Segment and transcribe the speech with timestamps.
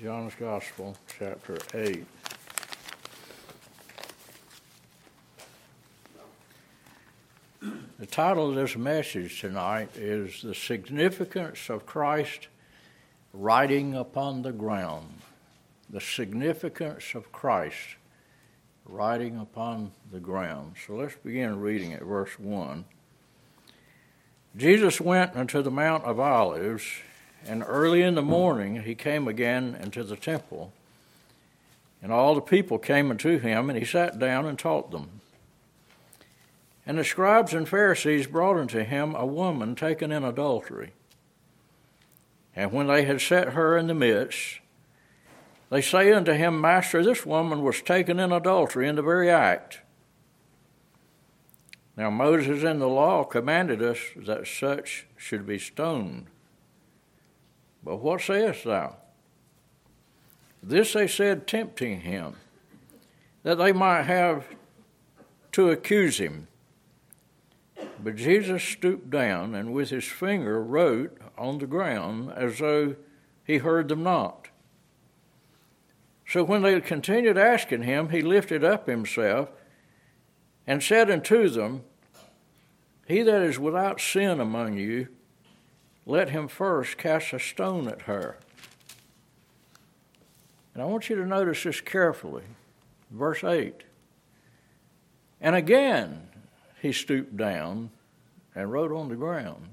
[0.00, 2.06] John's Gospel, chapter 8.
[7.98, 12.46] The title of this message tonight is The Significance of Christ
[13.32, 15.14] Writing Upon the Ground.
[15.90, 17.96] The Significance of Christ
[18.84, 20.74] Writing Upon the Ground.
[20.86, 22.84] So let's begin reading at verse 1.
[24.56, 26.84] Jesus went unto the Mount of Olives
[27.48, 30.72] and early in the morning he came again into the temple.
[32.02, 35.20] And all the people came unto him, and he sat down and taught them.
[36.86, 40.92] And the scribes and Pharisees brought unto him a woman taken in adultery.
[42.54, 44.60] And when they had set her in the midst,
[45.70, 49.80] they say unto him, Master, this woman was taken in adultery in the very act.
[51.96, 56.26] Now Moses in the law commanded us that such should be stoned.
[57.88, 58.96] But what sayest thou?
[60.62, 62.34] This they said, tempting him,
[63.44, 64.44] that they might have
[65.52, 66.48] to accuse him.
[68.04, 72.94] But Jesus stooped down and with his finger wrote on the ground as though
[73.42, 74.48] he heard them not.
[76.26, 79.48] So when they continued asking him, he lifted up himself
[80.66, 81.84] and said unto them,
[83.06, 85.08] He that is without sin among you,
[86.08, 88.38] let him first cast a stone at her.
[90.72, 92.44] And I want you to notice this carefully.
[93.10, 93.82] Verse 8.
[95.40, 96.28] And again
[96.80, 97.90] he stooped down
[98.54, 99.68] and wrote on the ground.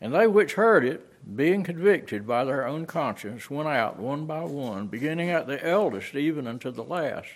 [0.00, 1.04] And they which heard it,
[1.36, 6.14] being convicted by their own conscience, went out one by one, beginning at the eldest
[6.14, 7.28] even unto the last.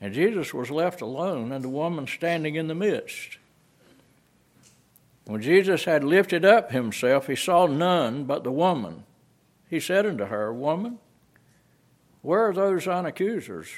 [0.00, 3.38] And Jesus was left alone, and the woman standing in the midst.
[5.26, 9.02] When Jesus had lifted up himself, he saw none but the woman.
[9.68, 10.98] He said unto her, Woman,
[12.22, 13.68] where are those thine accusers?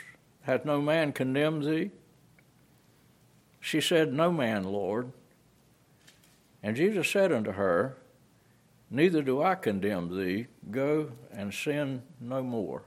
[0.42, 1.90] Hath no man condemned thee?
[3.60, 5.10] She said, No man, Lord.
[6.62, 7.96] And Jesus said unto her,
[8.90, 10.48] Neither do I condemn thee.
[10.70, 12.82] Go and sin no more.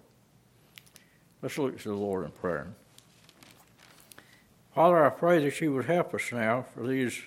[1.41, 2.73] Let's look to the Lord in prayer.
[4.75, 7.19] Father, I pray that you would help us now for these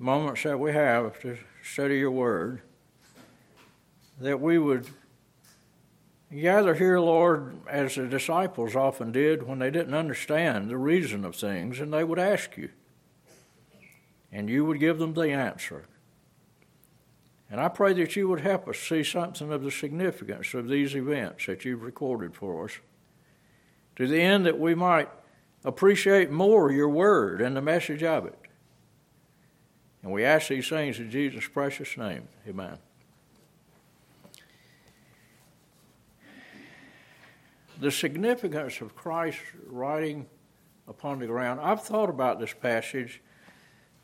[0.00, 2.62] moments that we have to study your word,
[4.18, 4.88] that we would
[6.32, 11.36] gather here, Lord, as the disciples often did when they didn't understand the reason of
[11.36, 12.70] things, and they would ask you,
[14.32, 15.84] and you would give them the answer.
[17.50, 20.96] And I pray that you would help us see something of the significance of these
[20.96, 22.78] events that you've recorded for us,
[23.96, 25.10] to the end that we might
[25.62, 28.39] appreciate more your word and the message of it.
[30.02, 32.28] And we ask these things in Jesus' precious name.
[32.48, 32.78] Amen.
[37.80, 40.26] The significance of Christ writing
[40.88, 41.60] upon the ground.
[41.60, 43.22] I've thought about this passage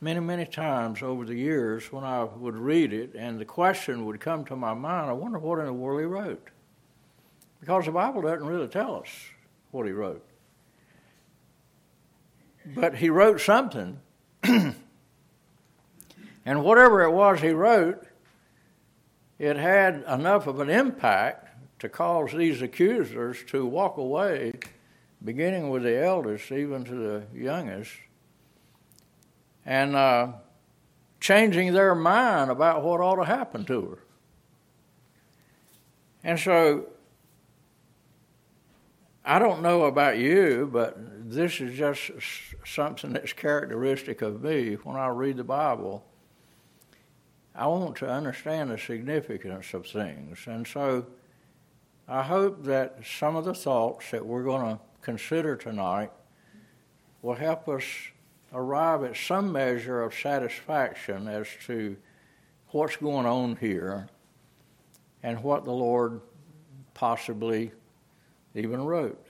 [0.00, 4.20] many, many times over the years when I would read it, and the question would
[4.20, 6.48] come to my mind I wonder what in the world he wrote.
[7.60, 9.08] Because the Bible doesn't really tell us
[9.70, 10.24] what he wrote.
[12.66, 14.00] But he wrote something.
[16.46, 18.06] And whatever it was he wrote,
[19.36, 21.48] it had enough of an impact
[21.80, 24.52] to cause these accusers to walk away,
[25.22, 27.90] beginning with the eldest, even to the youngest,
[29.66, 30.28] and uh,
[31.20, 33.98] changing their mind about what ought to happen to her.
[36.22, 36.86] And so,
[39.24, 40.96] I don't know about you, but
[41.28, 42.12] this is just
[42.64, 46.05] something that's characteristic of me when I read the Bible
[47.56, 50.40] I want to understand the significance of things.
[50.46, 51.06] And so
[52.06, 56.10] I hope that some of the thoughts that we're going to consider tonight
[57.22, 57.84] will help us
[58.52, 61.96] arrive at some measure of satisfaction as to
[62.68, 64.08] what's going on here
[65.22, 66.20] and what the Lord
[66.94, 67.72] possibly
[68.54, 69.24] even wrote.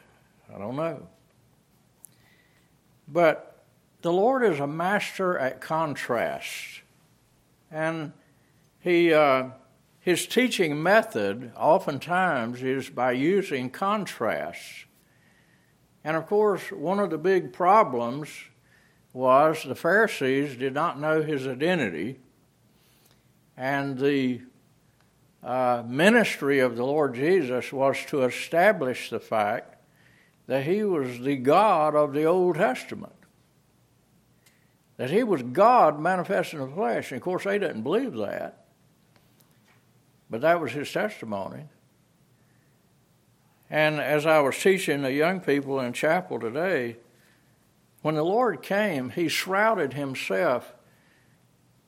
[0.55, 1.07] I don't know.
[3.09, 3.65] But
[4.03, 6.83] the Lord is a master at contrast.
[7.71, 8.13] And
[8.79, 9.49] he, uh,
[9.99, 14.85] his teaching method oftentimes is by using contrasts.
[16.05, 18.29] And of course, one of the big problems
[19.13, 22.21] was the Pharisees did not know his identity,
[23.57, 24.43] and the
[25.43, 29.77] uh, ministry of the Lord Jesus was to establish the fact
[30.47, 33.16] that he was the God of the Old Testament
[34.97, 37.11] that he was God manifest in the flesh.
[37.11, 38.65] And of course, they didn't believe that.
[40.31, 41.65] But that was his testimony.
[43.69, 46.97] And as I was teaching the young people in chapel today,
[48.03, 50.73] when the Lord came, he shrouded himself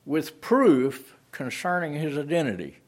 [0.05, 2.79] with proof concerning his identity.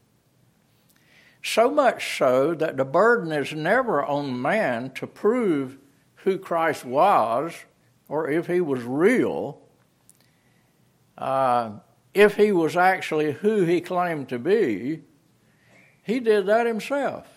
[1.43, 5.77] So much so that the burden is never on man to prove
[6.17, 7.53] who Christ was
[8.07, 9.61] or if he was real,
[11.21, 11.71] uh,
[12.13, 15.03] if he was actually who he claimed to be.
[16.03, 17.27] He did that himself.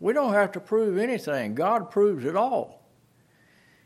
[0.00, 2.82] We don't have to prove anything, God proves it all.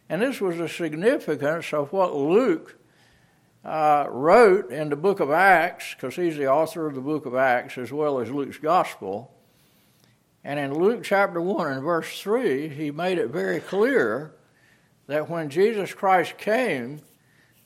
[0.08, 2.76] And this was the significance of what Luke
[3.64, 7.34] uh, wrote in the book of Acts, because he's the author of the book of
[7.34, 9.32] Acts as well as Luke's gospel.
[10.42, 14.34] And in Luke chapter 1 and verse 3, he made it very clear
[15.06, 17.00] that when Jesus Christ came,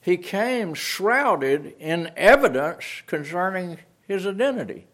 [0.05, 4.85] he came shrouded in evidence concerning his identity.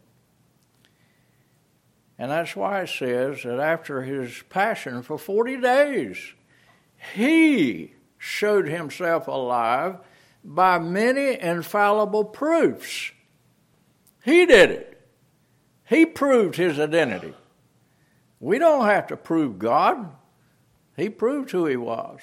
[2.17, 6.17] And that's why it says that after his passion for 40 days,
[7.13, 9.97] he showed himself alive
[10.45, 13.11] by many infallible proofs.
[14.23, 15.09] He did it.
[15.89, 17.33] He proved his identity.
[18.39, 20.09] We don't have to prove God.
[20.95, 22.21] He proved who he was.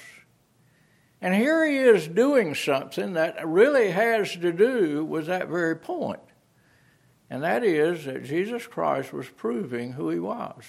[1.20, 6.20] And here he is doing something that really has to do with that very point.
[7.28, 10.64] And that is that Jesus Christ was proving who he was.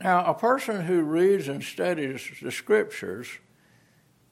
[0.00, 3.28] Now, a person who reads and studies the scriptures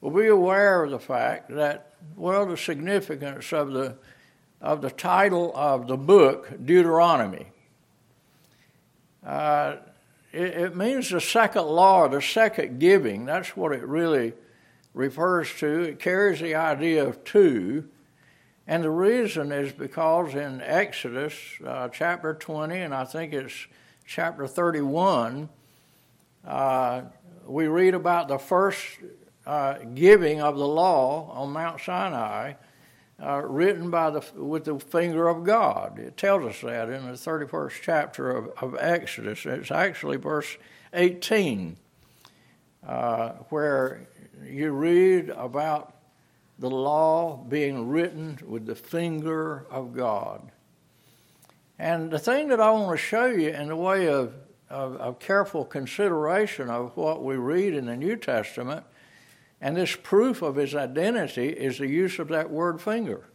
[0.01, 3.97] will be aware of the fact that, well, the significance of the,
[4.59, 7.47] of the title of the book, Deuteronomy.
[9.23, 9.75] Uh,
[10.31, 13.25] it, it means the second law, the second giving.
[13.25, 14.33] That's what it really
[14.93, 15.81] refers to.
[15.81, 17.89] It carries the idea of two.
[18.67, 21.33] And the reason is because in Exodus
[21.65, 23.67] uh, chapter 20, and I think it's
[24.05, 25.49] chapter 31,
[26.45, 27.01] uh,
[27.47, 28.85] we read about the first
[29.47, 32.53] uh, giving of the law on Mount Sinai,
[33.21, 35.99] uh, written by the with the finger of God.
[35.99, 39.45] It tells us that in the 31st chapter of, of Exodus.
[39.45, 40.57] It's actually verse
[40.93, 41.77] 18,
[42.87, 44.07] uh, where
[44.45, 45.95] you read about
[46.57, 50.51] the law being written with the finger of God.
[51.77, 54.33] And the thing that I want to show you in the way of
[54.69, 58.85] of, of careful consideration of what we read in the New Testament,
[59.61, 63.25] and this proof of his identity is the use of that word finger.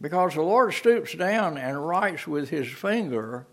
[0.00, 3.46] Because the Lord stoops down and writes with his finger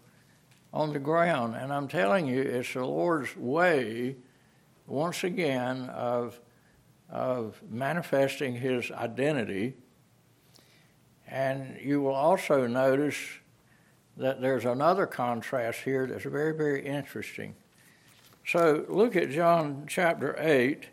[0.74, 1.56] on the ground.
[1.56, 4.16] And I'm telling you, it's the Lord's way,
[4.88, 6.40] once again, of,
[7.10, 9.76] of manifesting his identity.
[11.28, 13.18] And you will also notice
[14.18, 17.56] that there's another contrast here that's very, very interesting.
[18.46, 20.88] So look at John chapter 8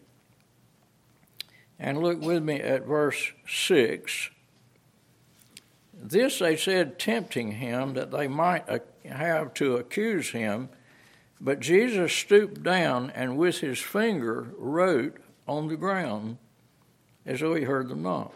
[1.78, 4.30] and look with me at verse 6.
[5.92, 8.64] This they said, tempting him that they might
[9.04, 10.68] have to accuse him.
[11.40, 16.38] But Jesus stooped down and with his finger wrote on the ground
[17.24, 18.32] as though he heard them not.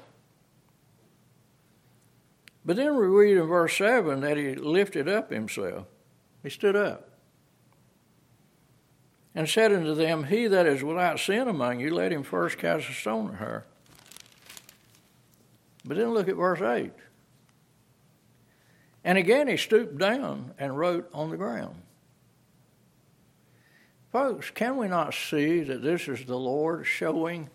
[2.65, 5.87] But then we read in verse 7 that he lifted up himself.
[6.43, 7.12] He stood up
[9.35, 12.89] and said unto them, He that is without sin among you, let him first cast
[12.89, 13.67] a stone at her.
[15.85, 16.93] But then look at verse 8.
[19.05, 21.77] And again he stooped down and wrote on the ground.
[24.13, 27.49] Folks, can we not see that this is the Lord showing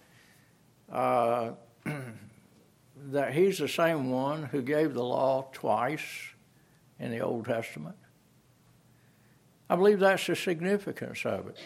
[0.91, 1.51] uh,
[3.11, 6.33] that he's the same one who gave the law twice
[6.99, 7.95] in the Old Testament.
[9.69, 11.57] I believe that's the significance of it.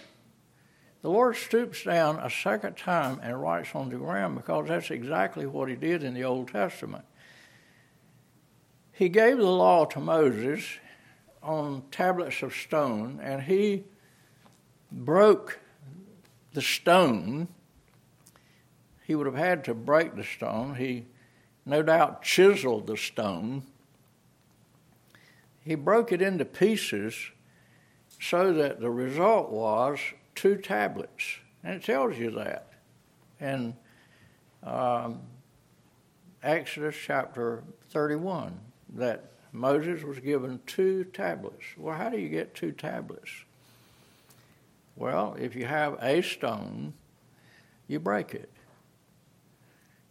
[1.01, 5.45] The Lord stoops down a second time and writes on the ground because that's exactly
[5.45, 7.05] what he did in the Old Testament.
[8.91, 10.63] He gave the law to Moses
[11.41, 13.83] on tablets of stone, and he
[14.91, 15.59] broke
[16.53, 17.47] the stone.
[19.03, 20.75] He would have had to break the stone.
[20.75, 21.05] He
[21.65, 23.63] no doubt chiseled the stone.
[25.63, 27.15] He broke it into pieces
[28.21, 29.99] so that the result was
[30.35, 31.39] two tablets.
[31.63, 32.67] And it tells you that
[33.39, 33.75] in
[34.63, 35.21] um,
[36.43, 38.57] Exodus chapter 31
[38.95, 41.65] that Moses was given two tablets.
[41.75, 43.31] Well, how do you get two tablets?
[44.95, 46.93] Well, if you have a stone,
[47.87, 48.49] you break it.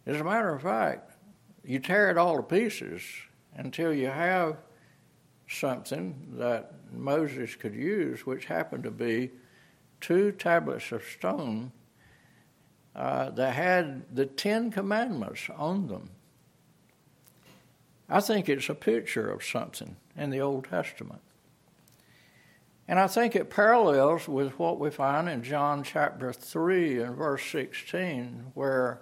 [0.05, 1.13] As a matter of fact,
[1.63, 3.01] you tear it all to pieces,
[3.55, 4.57] until you have
[5.47, 9.31] something that Moses could use, which happened to be
[9.99, 11.71] two tablets of stone
[12.95, 16.09] uh, that had the Ten Commandments on them.
[18.09, 21.21] I think it's a picture of something in the Old Testament.
[22.87, 27.45] And I think it parallels with what we find in John chapter 3 and verse
[27.49, 29.01] 16, where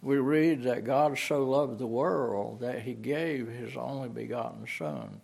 [0.00, 5.20] we read that God so loved the world that he gave his only begotten Son.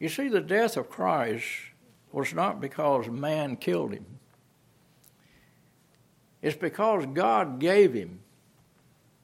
[0.00, 1.46] You see, the death of Christ
[2.10, 4.06] was not because man killed him.
[6.42, 8.20] It's because God gave him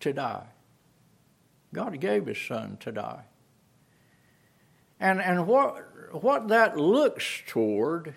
[0.00, 0.46] to die.
[1.72, 3.24] God gave his son to die.
[5.00, 8.14] And, and what, what that looks toward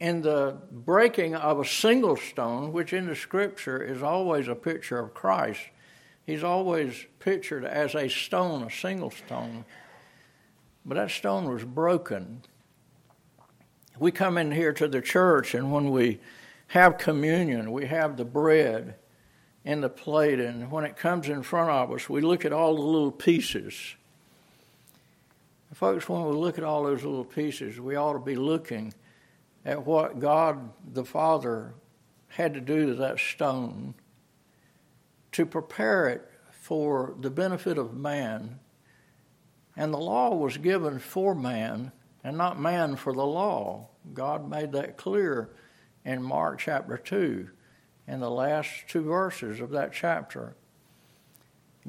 [0.00, 4.98] in the breaking of a single stone, which in the scripture is always a picture
[4.98, 5.60] of Christ,
[6.24, 9.66] he's always pictured as a stone, a single stone.
[10.84, 12.42] But that stone was broken.
[13.98, 16.20] We come in here to the church, and when we
[16.68, 18.94] have communion, we have the bread
[19.64, 22.74] in the plate, and when it comes in front of us, we look at all
[22.76, 23.96] the little pieces.
[25.74, 28.92] Folks, when we look at all those little pieces, we ought to be looking
[29.64, 31.74] at what God the Father
[32.28, 33.94] had to do to that stone
[35.32, 38.58] to prepare it for the benefit of man.
[39.80, 41.90] And the law was given for man
[42.22, 43.88] and not man for the law.
[44.12, 45.48] God made that clear
[46.04, 47.48] in Mark chapter 2
[48.06, 50.54] in the last two verses of that chapter.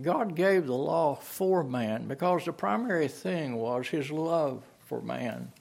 [0.01, 5.51] God gave the law for man because the primary thing was his love for man.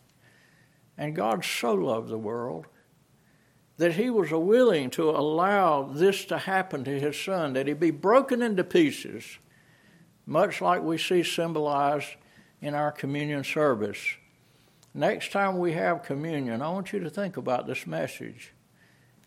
[0.97, 2.69] And God so loved the world
[3.77, 7.91] that he was willing to allow this to happen to his son, that he be
[7.91, 9.39] broken into pieces,
[10.31, 12.15] much like we see symbolized
[12.63, 13.99] in our communion service.
[14.95, 18.53] Next time we have communion, I want you to think about this message.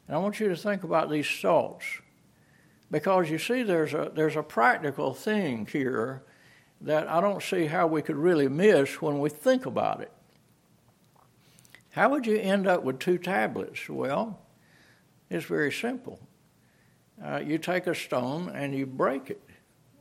[0.07, 1.83] And I want you to think about these thoughts.
[2.89, 6.23] Because you see, there's a, there's a practical thing here
[6.79, 10.11] that I don't see how we could really miss when we think about it.
[11.91, 13.89] How would you end up with two tablets?
[13.89, 14.39] Well,
[15.29, 16.21] it's very simple.
[17.21, 19.41] Uh, you take a stone and you break it,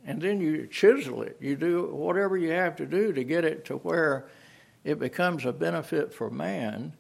[0.04, 1.36] and then you chisel it.
[1.40, 4.28] You do whatever you have to do to get it to where
[4.84, 6.94] it becomes a benefit for man.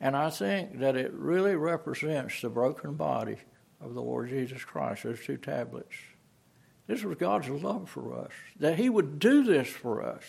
[0.00, 3.36] And I think that it really represents the broken body
[3.80, 5.94] of the Lord Jesus Christ, those two tablets.
[6.86, 10.22] This was God's love for us, that He would do this for us.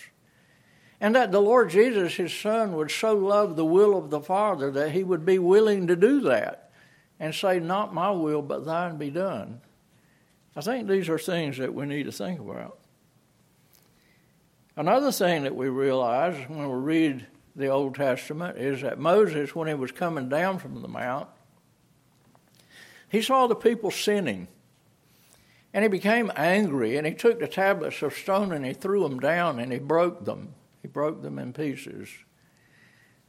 [1.02, 4.70] And that the Lord Jesus, his Son, would so love the will of the Father
[4.72, 6.72] that he would be willing to do that
[7.20, 9.62] and say, Not my will, but thine be done.
[10.56, 12.80] I think these are things that we need to think about.
[14.76, 19.68] Another thing that we realize when we read the Old Testament is that Moses, when
[19.68, 21.28] he was coming down from the mount,
[23.10, 24.48] he saw the people sinning.
[25.74, 29.20] And he became angry and he took the tablets of stone and he threw them
[29.20, 30.54] down and he broke them.
[30.82, 32.10] He broke them in pieces.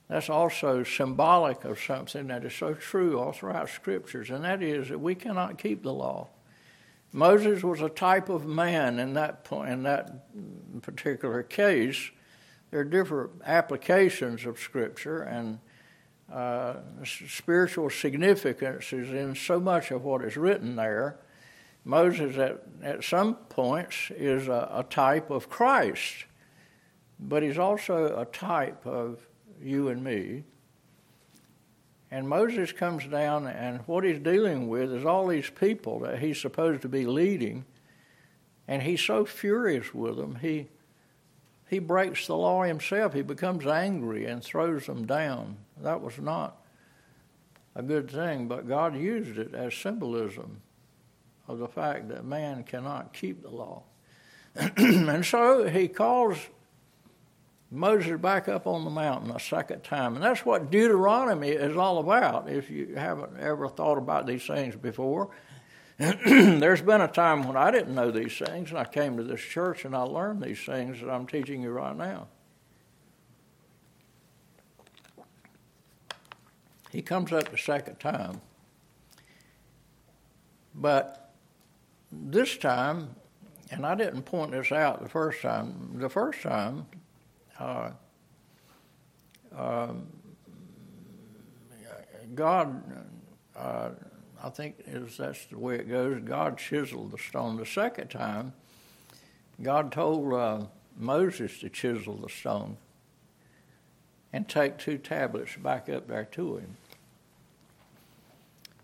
[0.08, 4.88] That's also symbolic of something that is so true all throughout scriptures, and that is
[4.88, 6.28] that we cannot keep the law.
[7.12, 10.26] Moses was a type of man in that point, in that
[10.82, 12.10] particular case.
[12.70, 15.58] There are different applications of Scripture, and
[16.32, 21.18] uh, spiritual significance is in so much of what is written there.
[21.84, 26.26] Moses, at, at some points, is a, a type of Christ
[27.20, 29.26] but he's also a type of
[29.60, 30.44] you and me.
[32.10, 36.40] And Moses comes down, and what he's dealing with is all these people that he's
[36.40, 37.64] supposed to be leading,
[38.66, 40.68] and he's so furious with them, he,
[41.68, 43.14] he breaks the law himself.
[43.14, 45.56] He becomes angry and throws them down.
[45.80, 46.60] That was not
[47.74, 50.62] a good thing, but God used it as symbolism
[51.46, 53.82] of the fact that man cannot keep the law.
[54.76, 56.38] and so he calls
[57.70, 60.14] Moses back up on the mountain a second time.
[60.14, 64.74] And that's what Deuteronomy is all about, if you haven't ever thought about these things
[64.74, 65.30] before.
[65.98, 69.40] There's been a time when I didn't know these things, and I came to this
[69.40, 72.26] church and I learned these things that I'm teaching you right now.
[76.90, 78.40] He comes up the second time.
[80.74, 81.34] But
[82.10, 83.14] this time,
[83.70, 86.86] and I didn't point this out the first time, the first time
[89.56, 90.06] um,
[92.34, 92.82] God,
[93.56, 93.90] uh,
[94.42, 96.20] I think is that's the way it goes.
[96.24, 98.52] God chiseled the stone the second time.
[99.62, 100.60] God told uh,
[100.96, 102.76] Moses to chisel the stone
[104.32, 106.76] and take two tablets back up there to him.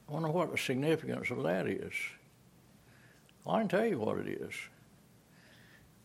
[0.09, 1.95] I wonder what the significance of that is.
[3.45, 4.53] Well, I can tell you what it is.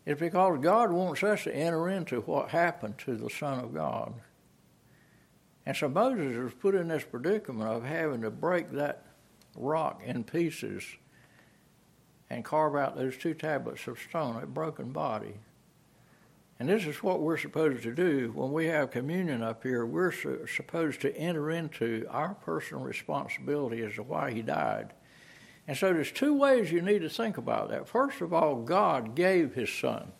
[0.06, 4.14] It's because God wants us to enter into what happened to the Son of God.
[5.66, 9.06] And so Moses was put in this predicament of having to break that
[9.56, 10.84] rock in pieces
[12.30, 15.36] and carve out those two tablets of stone, a broken body.
[16.60, 19.86] And this is what we're supposed to do when we have communion up here.
[19.86, 20.14] We're
[20.48, 24.94] supposed to enter into our personal responsibility as to why he died.
[25.68, 27.88] And so there's two ways you need to think about that.
[27.88, 30.12] First of all, God gave his son.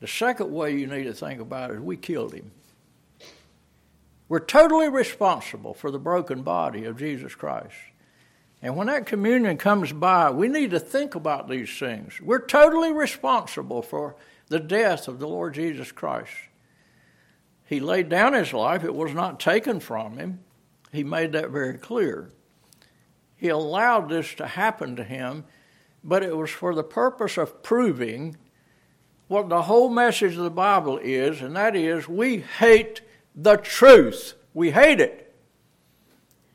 [0.00, 2.50] The second way you need to think about it is we killed him.
[4.28, 7.74] We're totally responsible for the broken body of Jesus Christ.
[8.62, 12.20] And when that communion comes by, we need to think about these things.
[12.20, 14.16] We're totally responsible for
[14.48, 16.32] the death of the Lord Jesus Christ.
[17.66, 20.40] He laid down his life, it was not taken from him.
[20.92, 22.30] He made that very clear.
[23.40, 25.44] He allowed this to happen to him,
[26.04, 28.36] but it was for the purpose of proving
[29.28, 33.00] what the whole message of the Bible is, and that is we hate
[33.34, 34.34] the truth.
[34.52, 35.34] We hate it.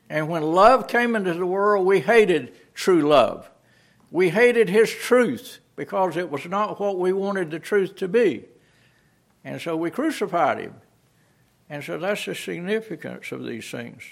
[0.08, 3.50] And when love came into the world, we hated true love.
[4.12, 8.44] We hated his truth because it was not what we wanted the truth to be.
[9.42, 10.74] And so we crucified him.
[11.68, 14.04] And so that's the significance of these things.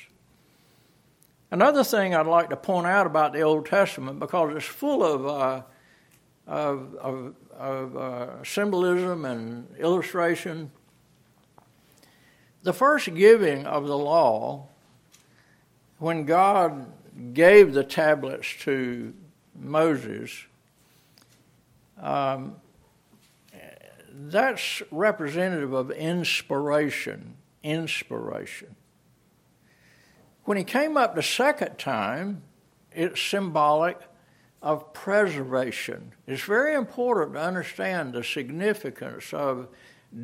[1.55, 5.25] Another thing I'd like to point out about the Old Testament, because it's full of,
[5.25, 5.63] uh,
[6.49, 10.73] of, of, of uh, symbolism and illustration.
[12.65, 14.67] The first giving of the law,
[16.01, 16.93] when God
[17.33, 19.15] gave the tablets to
[19.55, 20.33] Moses,
[22.03, 22.57] um,
[24.13, 27.37] that's representative of inspiration.
[27.63, 28.75] Inspiration.
[30.45, 32.43] When he came up the second time,
[32.93, 33.99] it's symbolic
[34.63, 36.13] of preservation.
[36.27, 39.69] It's very important to understand the significance of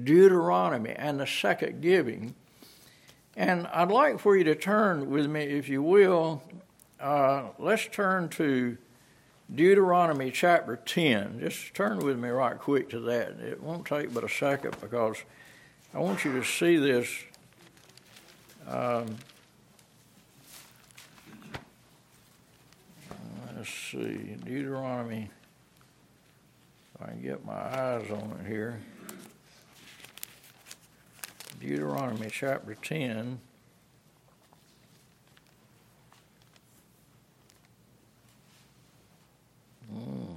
[0.05, 2.35] Deuteronomy and the second giving.
[3.37, 6.43] And I'd like for you to turn with me, if you will.
[6.99, 8.77] Uh, let's turn to
[9.55, 11.41] Deuteronomy chapter 10.
[11.41, 13.31] Just turn with me right quick to that.
[13.41, 15.17] It won't take but a second because
[15.95, 17.09] I want you to see this.
[18.69, 19.17] Um,
[23.61, 25.29] let's see, Deuteronomy.
[26.95, 28.81] If I can get my eyes on it here.
[31.61, 33.39] Deuteronomy chapter 10.
[39.95, 40.37] Mm.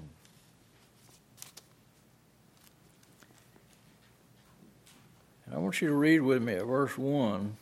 [5.50, 7.56] I want you to read with me at verse 1.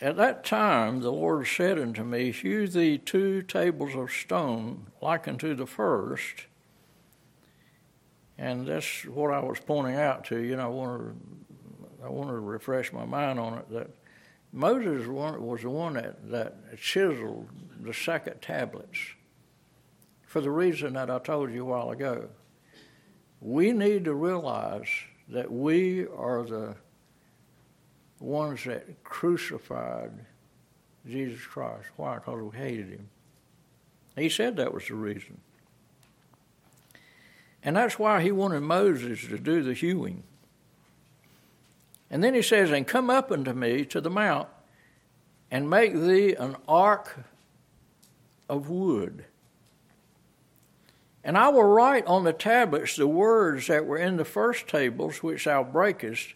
[0.00, 5.28] At that time the Lord said unto me, Hew thee two tables of stone like
[5.28, 6.46] unto the first.
[8.38, 12.30] And that's what I was pointing out to you, and I want to, I want
[12.30, 13.90] to refresh my mind on it that
[14.52, 17.48] Moses was the one that, that chiseled
[17.80, 18.98] the second tablets
[20.26, 22.30] for the reason that I told you a while ago.
[23.40, 24.88] We need to realize
[25.28, 26.76] that we are the
[28.20, 30.12] ones that crucified
[31.06, 31.88] Jesus Christ.
[31.96, 32.16] Why?
[32.16, 33.08] Because we hated him.
[34.16, 35.40] He said that was the reason.
[37.62, 40.22] And that's why he wanted Moses to do the hewing.
[42.10, 44.48] And then he says, And come up unto me to the mount,
[45.50, 47.24] and make thee an ark
[48.48, 49.24] of wood.
[51.22, 55.22] And I will write on the tablets the words that were in the first tables
[55.22, 56.34] which thou breakest.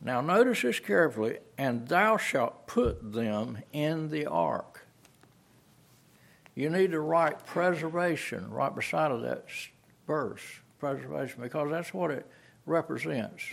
[0.00, 4.86] Now notice this carefully, and thou shalt put them in the ark.
[6.54, 9.46] You need to write preservation right beside of that
[10.06, 10.42] verse,
[10.78, 12.26] preservation, because that's what it
[12.66, 13.44] represents.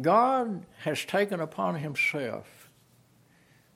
[0.00, 2.60] God has taken upon himself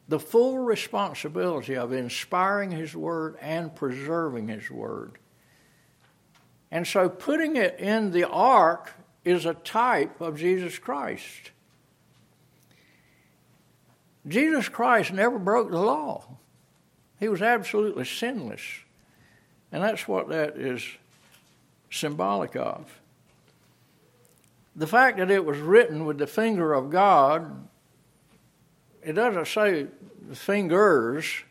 [0.09, 5.19] the full responsibility of inspiring His Word and preserving His Word.
[6.71, 8.93] And so putting it in the ark
[9.25, 11.51] is a type of Jesus Christ.
[14.27, 16.25] Jesus Christ never broke the law.
[17.21, 18.63] He was absolutely sinless.
[19.73, 20.83] And that's what that is
[21.91, 23.01] symbolic of.
[24.77, 27.69] The fact that it was written with the finger of God
[29.05, 29.87] it doesn't say
[30.29, 31.43] the fingers,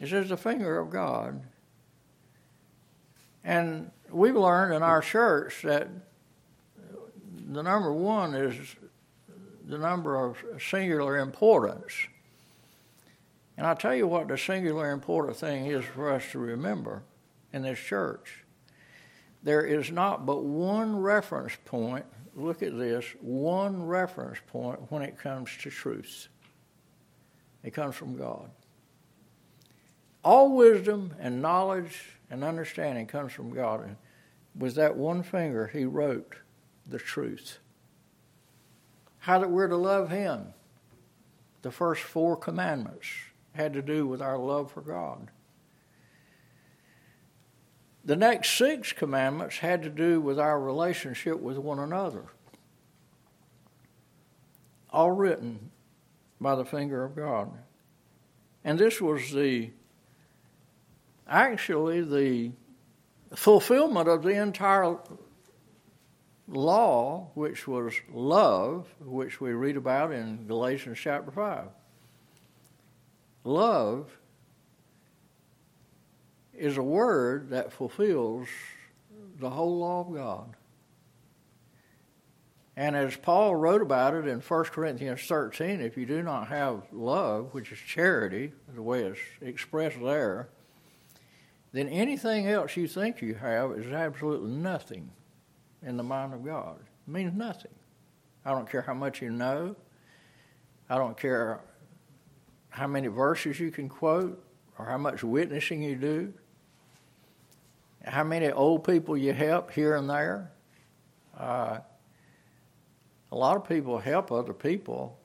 [0.00, 1.40] it says the finger of God.
[3.44, 5.88] And we've learned in our church that
[7.50, 8.56] the number one is
[9.66, 11.94] the number of singular importance.
[13.56, 17.02] And I'll tell you what the singular important thing is for us to remember
[17.52, 18.44] in this church.
[19.42, 25.18] There is not but one reference point, look at this, one reference point when it
[25.18, 26.28] comes to truth.
[27.62, 28.50] It comes from God.
[30.22, 33.84] All wisdom and knowledge and understanding comes from God.
[33.84, 33.96] And
[34.54, 36.36] with that one finger, He wrote
[36.90, 37.58] the truth.
[39.18, 40.54] How that we're to love Him.
[41.62, 43.06] The first four commandments
[43.52, 45.30] had to do with our love for God.
[48.04, 52.24] The next six commandments had to do with our relationship with one another.
[54.90, 55.70] All written
[56.40, 57.50] by the finger of God.
[58.64, 59.70] And this was the
[61.28, 62.52] actually the
[63.34, 64.96] fulfillment of the entire
[66.50, 71.68] law, which was love, which we read about in Galatians chapter 5.
[73.44, 74.18] Love
[76.52, 78.48] is a word that fulfills
[79.38, 80.54] the whole law of God.
[82.76, 86.82] And as Paul wrote about it in 1 Corinthians 13, if you do not have
[86.92, 90.48] love, which is charity, the way it's expressed there,
[91.72, 95.10] then anything else you think you have is absolutely nothing
[95.82, 96.78] in the mind of God.
[96.80, 97.72] It means nothing.
[98.44, 99.76] I don't care how much you know.
[100.88, 101.60] I don't care
[102.70, 104.42] how many verses you can quote
[104.78, 106.32] or how much witnessing you do,
[108.04, 110.52] how many old people you help here and there.
[111.36, 111.80] Uh,
[113.32, 115.18] a lot of people help other people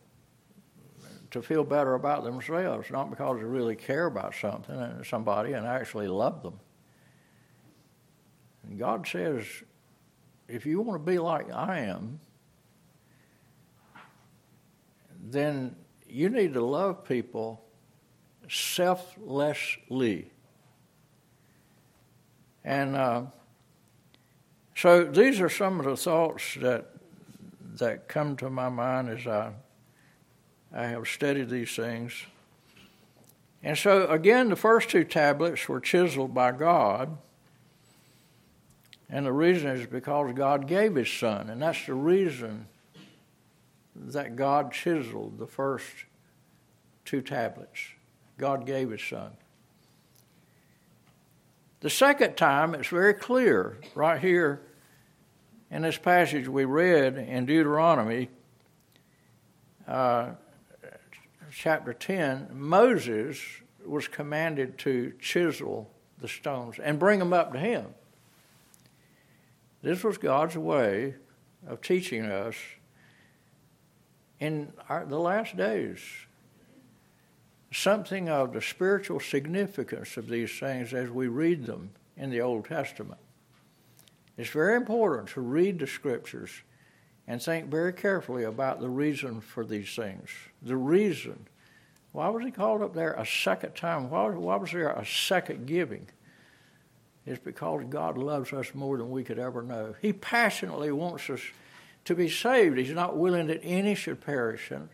[1.31, 5.65] to feel better about themselves, not because they really care about something and somebody and
[5.65, 6.59] actually love them.
[8.63, 9.45] And God says,
[10.47, 12.19] if you want to be like I am,
[15.21, 15.75] then
[16.07, 17.63] you need to love people
[18.49, 20.31] selflessly.
[22.63, 23.23] And uh,
[24.75, 26.91] so these are some of the thoughts that
[27.77, 29.51] that come to my mind as I
[30.73, 32.13] I have studied these things.
[33.63, 37.17] And so again, the first two tablets were chiseled by God.
[39.09, 42.67] And the reason is because God gave His Son, and that's the reason
[43.95, 45.85] that God chiseled the first
[47.05, 47.79] two tablets.
[48.37, 49.31] God gave His Son.
[51.81, 54.61] The second time, it's very clear right here
[55.69, 58.29] in this passage we read in Deuteronomy
[59.87, 60.31] uh,
[61.51, 62.49] chapter 10.
[62.53, 63.39] Moses
[63.85, 67.93] was commanded to chisel the stones and bring them up to him.
[69.85, 71.13] This was God's way
[71.67, 72.55] of teaching us
[74.39, 75.99] in our, the last days
[77.71, 82.65] something of the spiritual significance of these things as we read them in the Old
[82.65, 83.19] Testament.
[84.37, 86.63] It's very important to read the scriptures
[87.27, 90.31] and think very carefully about the reason for these things.
[90.63, 91.45] The reason.
[92.11, 94.09] Why was he called up there a second time?
[94.09, 96.07] Why, why was there a second giving?
[97.25, 99.95] It's because God loves us more than we could ever know.
[100.01, 101.41] He passionately wants us
[102.05, 102.77] to be saved.
[102.77, 104.89] He's not willing that any should perish and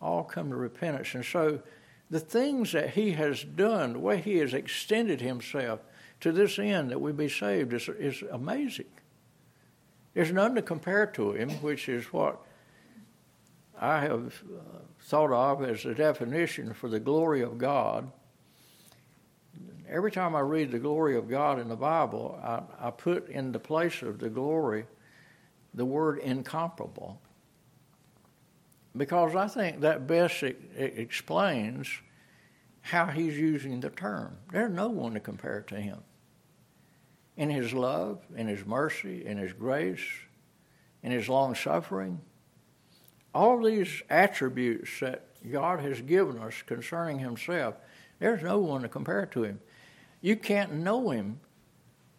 [0.00, 1.14] all come to repentance.
[1.14, 1.60] And so
[2.10, 5.80] the things that He has done, the way He has extended Himself
[6.20, 8.86] to this end that we be saved is, is amazing.
[10.12, 12.42] There's none to compare to Him, which is what
[13.80, 18.12] I have uh, thought of as the definition for the glory of God
[19.90, 23.52] every time I read the glory of God in the Bible, I, I put in
[23.52, 24.86] the place of the glory
[25.74, 27.20] the word incomparable.
[28.96, 31.88] Because I think that best it, it explains
[32.82, 34.36] how he's using the term.
[34.50, 35.98] There's no one to compare to him.
[37.36, 40.04] In his love, in his mercy, in his grace,
[41.02, 42.20] in his long suffering,
[43.34, 47.76] all these attributes that God has given us concerning himself,
[48.18, 49.60] there's no one to compare to him.
[50.20, 51.40] You can't know him,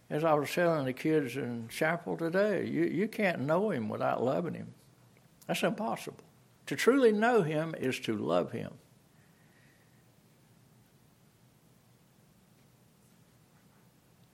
[0.09, 4.23] as I was telling the kids in chapel today, you, you can't know him without
[4.23, 4.73] loving him.
[5.47, 6.23] That's impossible.
[6.67, 8.71] To truly know him is to love him.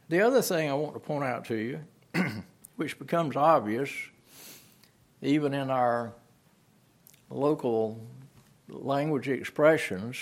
[0.09, 1.79] The other thing I want to point out to you,
[2.77, 3.91] which becomes obvious
[5.21, 6.13] even in our
[7.29, 7.99] local
[8.69, 10.17] language expressions,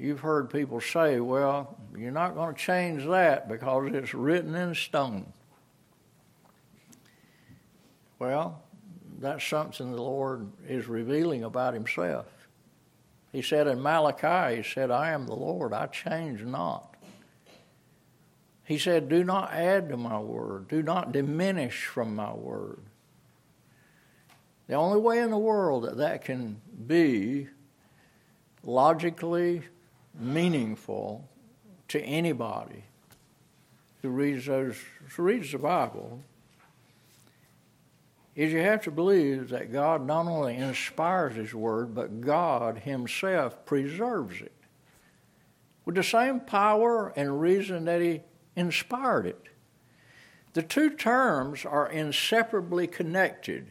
[0.00, 4.74] you've heard people say, well, you're not going to change that because it's written in
[4.74, 5.32] stone.
[8.18, 8.62] Well,
[9.18, 12.26] that's something the Lord is revealing about Himself.
[13.32, 16.94] He said in Malachi, He said, I am the Lord, I change not.
[18.64, 22.78] He said, Do not add to my word, do not diminish from my word.
[24.66, 27.48] The only way in the world that that can be
[28.62, 29.62] logically
[30.18, 31.28] meaningful
[31.88, 32.84] to anybody
[34.02, 34.76] who reads those
[35.16, 36.20] who reads the Bible
[38.34, 43.64] is you have to believe that God not only inspires His Word, but God Himself
[43.66, 44.52] preserves it
[45.84, 48.22] with the same power and reason that He
[48.56, 49.46] inspired it.
[50.52, 53.70] The two terms are inseparably connected.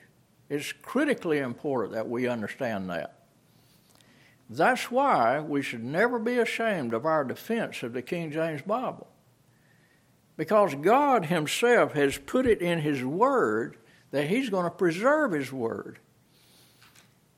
[0.50, 3.19] It's critically important that we understand that.
[4.50, 9.08] That's why we should never be ashamed of our defense of the King James Bible.
[10.38, 13.78] Because God Himself has put it in His Word
[14.12, 16.00] that He's going to preserve His Word.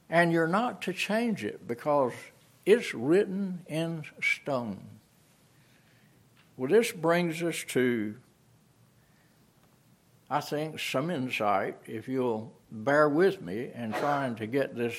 [0.10, 2.14] And you're not to change it because
[2.66, 4.80] it's written in stone.
[6.56, 8.16] Well, this brings us to,
[10.30, 14.96] I think, some insight, if you'll bear with me in trying to get this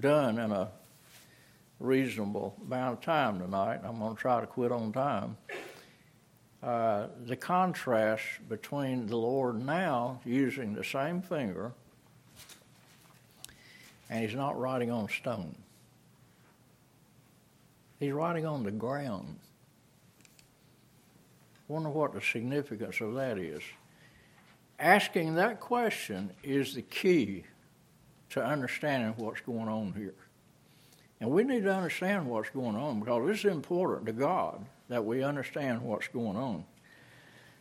[0.00, 0.70] done in a
[1.82, 3.80] reasonable amount of time tonight.
[3.84, 5.36] I'm going to try to quit on time.
[6.62, 11.72] Uh, the contrast between the Lord now using the same finger
[14.08, 15.56] and he's not writing on stone.
[17.98, 19.38] He's writing on the ground.
[21.66, 23.62] Wonder what the significance of that is.
[24.78, 27.44] Asking that question is the key
[28.30, 30.14] to understanding what's going on here.
[31.22, 35.22] And we need to understand what's going on because it's important to God that we
[35.22, 36.64] understand what's going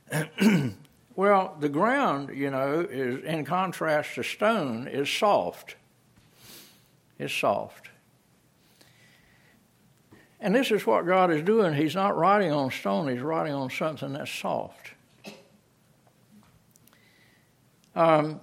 [0.10, 0.76] on.
[1.16, 5.76] well, the ground, you know, is in contrast to stone, is soft.
[7.20, 7.90] It's soft.
[10.40, 11.76] And this is what God is doing.
[11.76, 14.94] He's not writing on stone, He's writing on something that's soft.
[17.96, 18.42] Um,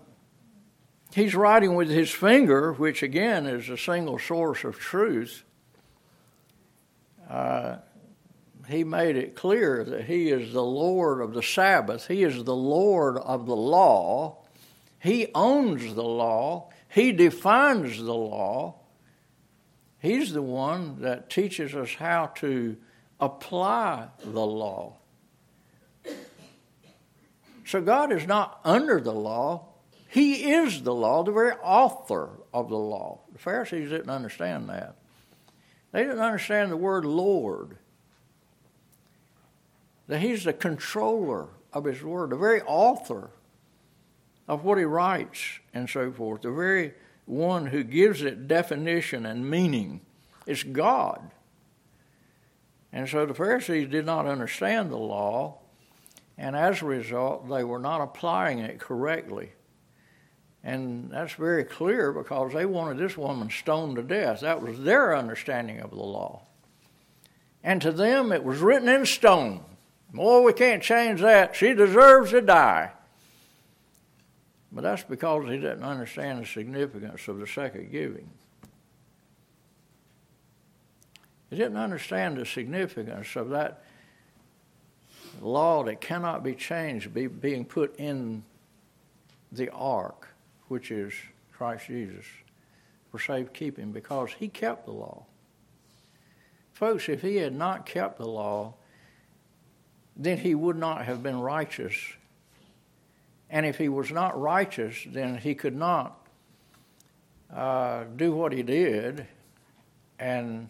[1.18, 5.42] he's writing with his finger, which again is a single source of truth.
[7.28, 7.76] Uh,
[8.68, 12.56] he made it clear that he is the Lord of the Sabbath, he is the
[12.56, 14.38] Lord of the law,
[15.00, 18.74] he owns the law, he defines the law.
[20.00, 22.76] He's the one that teaches us how to
[23.18, 24.94] apply the law.
[27.66, 29.67] So God is not under the law,
[30.08, 33.20] he is the law, the very author of the law.
[33.32, 34.96] The Pharisees didn't understand that.
[35.92, 37.76] They didn't understand the word Lord.
[40.06, 43.30] That He's the controller of His word, the very author
[44.48, 46.94] of what He writes and so forth, the very
[47.26, 50.00] one who gives it definition and meaning.
[50.46, 51.30] It's God.
[52.90, 55.58] And so the Pharisees did not understand the law,
[56.38, 59.52] and as a result, they were not applying it correctly.
[60.64, 64.40] And that's very clear because they wanted this woman stoned to death.
[64.40, 66.42] That was their understanding of the law.
[67.62, 69.64] And to them, it was written in stone.
[70.12, 71.54] Boy, we can't change that.
[71.54, 72.92] She deserves to die.
[74.72, 78.30] But that's because he didn't understand the significance of the second giving.
[81.50, 83.82] He didn't understand the significance of that
[85.40, 88.42] law that cannot be changed be, being put in
[89.52, 90.28] the ark
[90.68, 91.12] which is
[91.52, 92.24] Christ Jesus,
[93.10, 95.24] for safekeeping because he kept the law.
[96.72, 98.74] Folks, if he had not kept the law,
[100.16, 101.94] then he would not have been righteous.
[103.50, 106.24] And if he was not righteous, then he could not
[107.52, 109.26] uh, do what he did
[110.18, 110.68] and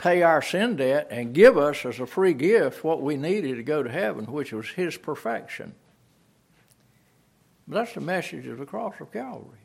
[0.00, 3.62] pay our sin debt and give us as a free gift what we needed to
[3.62, 5.74] go to heaven, which was his perfection.
[7.68, 9.58] That's the message of the cross of Calvary.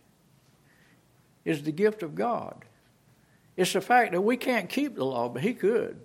[1.46, 2.66] Is the gift of God.
[3.56, 6.00] It's the fact that we can't keep the law, but he could.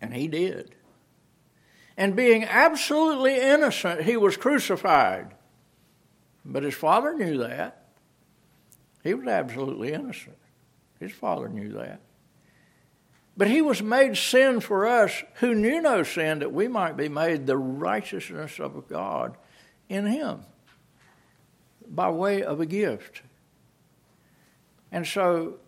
[0.00, 0.74] And he did.
[1.96, 5.34] And being absolutely innocent, he was crucified.
[6.44, 7.86] But his father knew that.
[9.02, 10.36] He was absolutely innocent.
[11.00, 12.00] His father knew that.
[13.36, 17.08] But he was made sin for us who knew no sin, that we might be
[17.08, 19.36] made the righteousness of God
[19.88, 20.44] in him
[21.88, 23.22] by way of a gift.
[24.90, 25.58] And so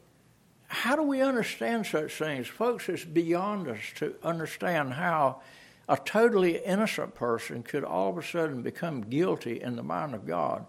[0.68, 2.46] how do we understand such things?
[2.46, 5.40] Folks, it's beyond us to understand how
[5.88, 10.26] a totally innocent person could all of a sudden become guilty in the mind of
[10.26, 10.66] God.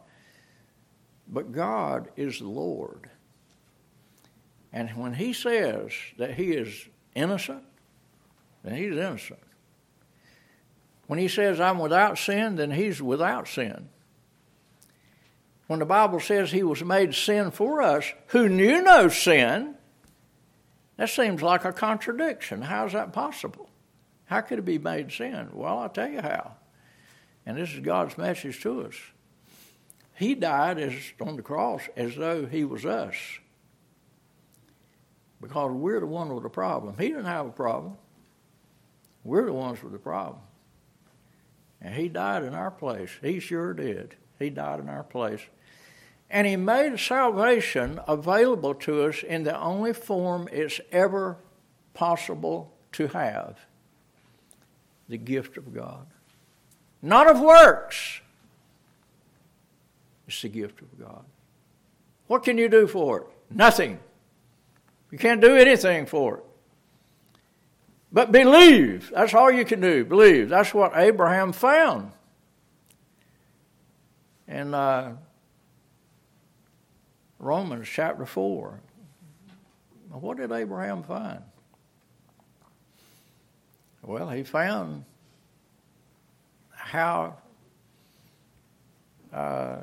[1.27, 3.09] But God is the Lord.
[4.71, 7.63] And when He says that He is innocent,
[8.63, 9.39] then He's innocent.
[11.07, 13.89] When He says, I'm without sin, then He's without sin.
[15.67, 19.75] When the Bible says He was made sin for us, who knew no sin,
[20.95, 22.63] that seems like a contradiction.
[22.63, 23.69] How is that possible?
[24.25, 25.49] How could it be made sin?
[25.53, 26.53] Well, I'll tell you how.
[27.45, 28.95] And this is God's message to us.
[30.15, 33.15] He died as, on the cross as though he was us.
[35.39, 36.95] Because we're the one with the problem.
[36.97, 37.95] He didn't have a problem.
[39.23, 40.41] We're the ones with the problem.
[41.79, 43.11] And he died in our place.
[43.21, 44.15] He sure did.
[44.39, 45.41] He died in our place.
[46.29, 51.37] And He made salvation available to us in the only form it's ever
[51.93, 53.57] possible to have
[55.07, 56.05] the gift of God.
[57.01, 58.21] Not of works,
[60.27, 61.23] it's the gift of God.
[62.27, 63.27] What can you do for it?
[63.49, 63.99] Nothing.
[65.11, 66.43] You can't do anything for it.
[68.11, 69.11] But believe.
[69.13, 70.03] That's all you can do.
[70.03, 70.49] Believe.
[70.49, 72.11] That's what Abraham found.
[74.47, 75.11] And uh,
[77.39, 78.79] Romans chapter 4.
[80.09, 81.41] What did Abraham find?
[84.01, 85.03] Well, he found
[86.69, 87.35] how
[89.33, 89.79] uh,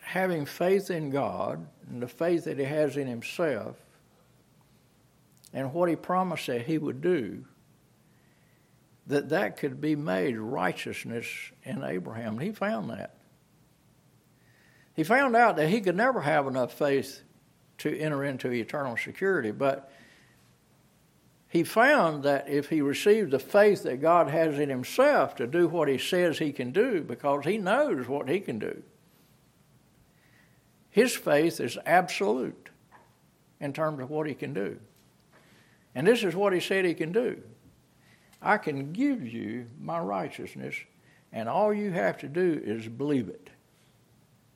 [0.00, 3.76] having faith in God and the faith that he has in himself
[5.52, 7.44] and what he promised that he would do,
[9.06, 11.26] that that could be made righteousness
[11.64, 12.38] in Abraham.
[12.38, 13.16] He found that.
[14.94, 17.22] He found out that he could never have enough faith
[17.78, 19.90] to enter into eternal security, but
[21.48, 25.68] he found that if he received the faith that God has in himself to do
[25.68, 28.82] what he says he can do, because he knows what he can do,
[30.90, 32.68] his faith is absolute
[33.60, 34.78] in terms of what he can do.
[35.94, 37.42] And this is what he said he can do
[38.40, 40.74] I can give you my righteousness,
[41.32, 43.50] and all you have to do is believe it.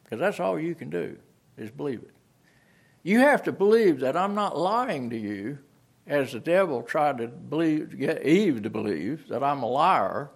[0.07, 1.17] Because that's all you can do
[1.59, 2.15] is believe it.
[3.03, 5.59] You have to believe that I'm not lying to you,
[6.07, 10.31] as the devil tried to believe, get Eve to believe that I'm a liar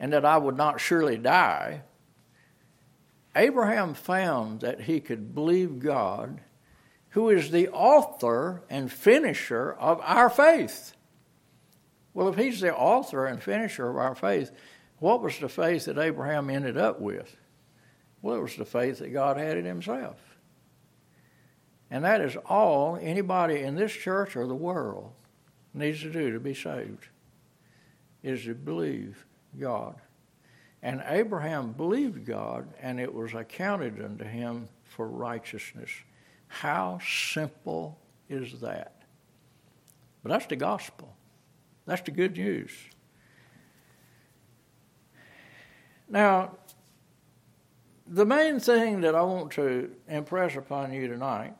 [0.00, 1.82] and that I would not surely die.
[3.36, 6.40] Abraham found that he could believe God,
[7.10, 10.94] who is the author and finisher of our faith.
[12.14, 14.52] Well, if he's the author and finisher of our faith,
[15.00, 17.36] what was the faith that Abraham ended up with?
[18.24, 20.16] Well, it was the faith that God had in Himself.
[21.90, 25.12] And that is all anybody in this church or the world
[25.74, 27.08] needs to do to be saved,
[28.22, 29.26] is to believe
[29.60, 29.96] God.
[30.82, 35.90] And Abraham believed God, and it was accounted unto him for righteousness.
[36.46, 37.98] How simple
[38.30, 39.02] is that?
[40.22, 41.14] But that's the gospel.
[41.84, 42.70] That's the good news.
[46.08, 46.56] Now,
[48.06, 51.54] the main thing that I want to impress upon you tonight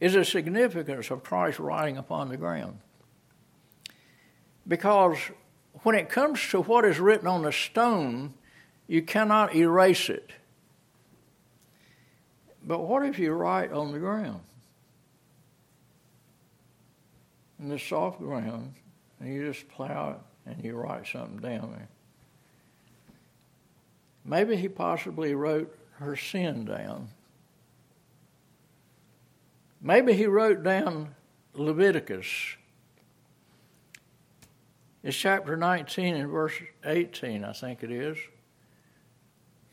[0.00, 2.78] is the significance of Christ writing upon the ground.
[4.66, 5.18] Because
[5.82, 8.34] when it comes to what is written on the stone,
[8.86, 10.30] you cannot erase it.
[12.62, 14.40] But what if you write on the ground?
[17.58, 18.74] In the soft ground,
[19.20, 21.88] and you just plow it and you write something down there.
[24.24, 27.08] Maybe he possibly wrote her sin down.
[29.80, 31.14] Maybe he wrote down
[31.52, 32.56] Leviticus.
[35.02, 38.16] It's chapter 19 and verse 18, I think it is,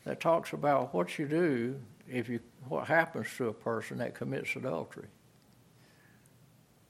[0.04, 4.54] that talks about what you do if you what happens to a person that commits
[4.54, 5.08] adultery.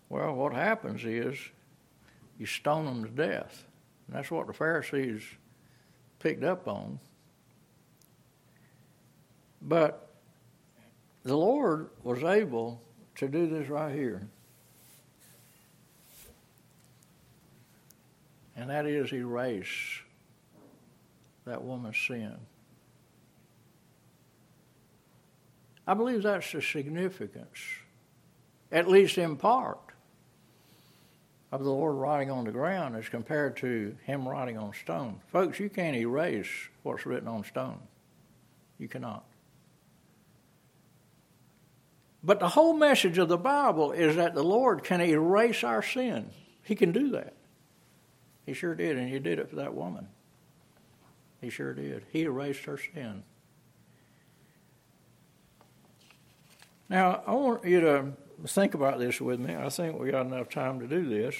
[0.08, 1.38] Well, what happens is
[2.38, 3.64] you stone them to death.
[4.06, 5.22] And that's what the Pharisees
[6.18, 6.98] picked up on.
[9.62, 10.08] But
[11.22, 12.82] the Lord was able
[13.16, 14.26] to do this right here.
[18.56, 20.00] And that is erase
[21.44, 22.36] that woman's sin.
[25.86, 27.58] I believe that's the significance,
[28.70, 29.78] at least in part,
[31.50, 35.20] of the Lord writing on the ground as compared to Him writing on stone.
[35.26, 36.48] Folks, you can't erase
[36.82, 37.80] what's written on stone.
[38.78, 39.24] You cannot.
[42.24, 46.30] But the whole message of the Bible is that the Lord can erase our sin.
[46.62, 47.34] He can do that.
[48.46, 50.08] He sure did, and He did it for that woman.
[51.40, 52.04] He sure did.
[52.12, 53.24] He erased her sin.
[56.88, 58.12] Now, I want you to
[58.46, 59.54] think about this with me.
[59.56, 61.34] I think we got enough time to do this.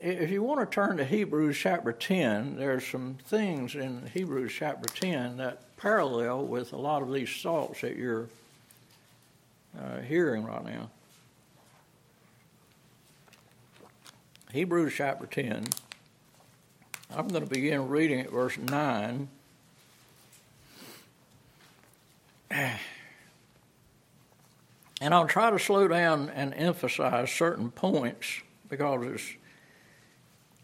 [0.00, 4.88] If you want to turn to Hebrews chapter 10, there's some things in Hebrews chapter
[4.92, 8.28] 10 that parallel with a lot of these thoughts that you're
[9.78, 10.90] uh, hearing right now.
[14.52, 15.64] Hebrews chapter 10.
[17.16, 19.28] I'm going to begin reading at verse 9.
[25.00, 29.36] And I'll try to slow down and emphasize certain points because there's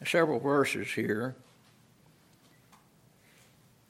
[0.06, 1.34] several verses here.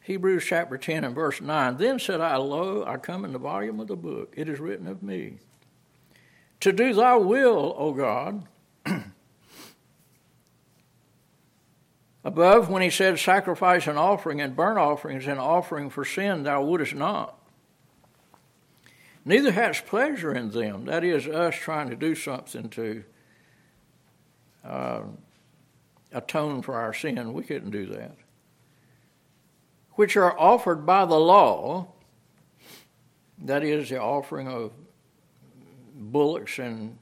[0.03, 1.77] Hebrews chapter 10 and verse 9.
[1.77, 4.33] Then said I, Lo, I come in the volume of the book.
[4.37, 5.39] It is written of me.
[6.61, 8.47] To do thy will, O God.
[12.25, 16.63] Above, when he said, Sacrifice and offering and burnt offerings and offering for sin, thou
[16.63, 17.37] wouldest not.
[19.25, 20.87] Neither hadst pleasure in them.
[20.87, 23.05] That is, us trying to do something to
[24.65, 25.03] uh,
[26.11, 27.33] atone for our sin.
[27.35, 28.17] We couldn't do that
[30.01, 31.87] which are offered by the law,
[33.37, 34.73] that is, the offering of
[35.95, 36.97] bullocks and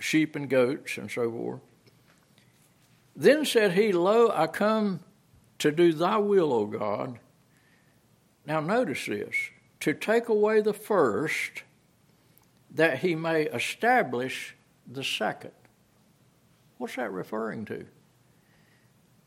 [0.00, 1.60] sheep and goats and so forth.
[3.14, 4.98] Then said he, Lo, I come
[5.60, 7.20] to do thy will, O God.
[8.44, 9.36] Now notice this
[9.78, 11.62] to take away the first,
[12.72, 14.56] that he may establish
[14.90, 15.52] the second.
[16.78, 17.86] What's that referring to?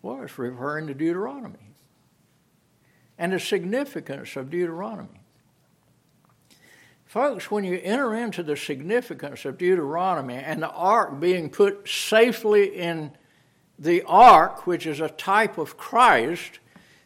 [0.02, 1.73] Well, it's referring to Deuteronomy
[3.18, 5.22] and the significance of Deuteronomy.
[7.06, 12.76] Folks, when you enter into the significance of Deuteronomy and the ark being put safely
[12.76, 13.12] in
[13.78, 16.60] the ark, which is a type of Christ,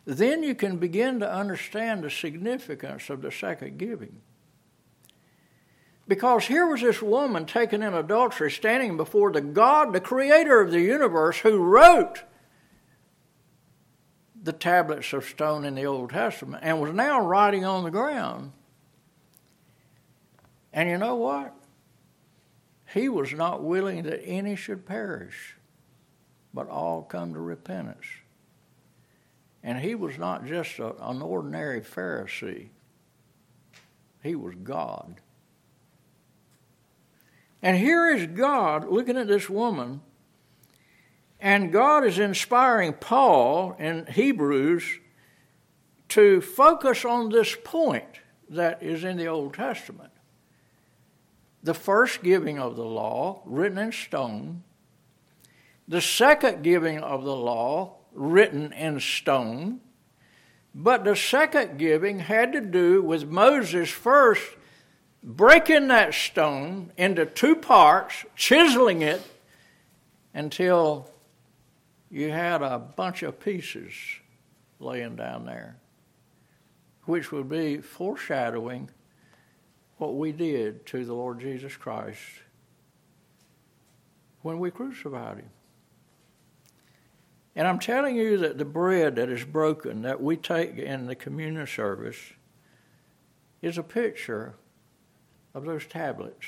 [0.06, 4.22] then you can begin to understand the significance of the second giving.
[6.08, 10.72] Because here was this woman taken in adultery, standing before the God, the creator of
[10.72, 12.24] the universe, who wrote
[14.48, 18.54] the tablets of stone in the Old Testament and was now writing on the ground.
[20.72, 21.54] And you know what?
[22.94, 25.58] He was not willing that any should perish,
[26.54, 28.06] but all come to repentance.
[29.62, 32.70] And he was not just a, an ordinary Pharisee,
[34.24, 35.20] he was God.
[37.62, 40.00] And here is God looking at this woman
[41.40, 45.00] and God is inspiring Paul in Hebrews
[46.10, 50.12] to focus on this point that is in the Old Testament.
[51.64, 54.64] The first giving of the law, written in stone.
[55.88, 59.82] The second giving of the law, written in stone.
[60.74, 64.44] But the second giving had to do with Moses first
[65.24, 69.22] breaking that stone into two parts, chiseling it
[70.34, 71.10] until
[72.10, 73.94] you had a bunch of pieces
[74.80, 75.78] laying down there,
[77.04, 78.90] which would be foreshadowing
[79.98, 82.22] what we did to the Lord Jesus Christ
[84.42, 85.50] when we crucified him.
[87.56, 91.16] And I'm telling you that the bread that is broken that we take in the
[91.16, 92.34] communion service
[93.64, 94.54] is a picture
[95.56, 96.46] of those tablets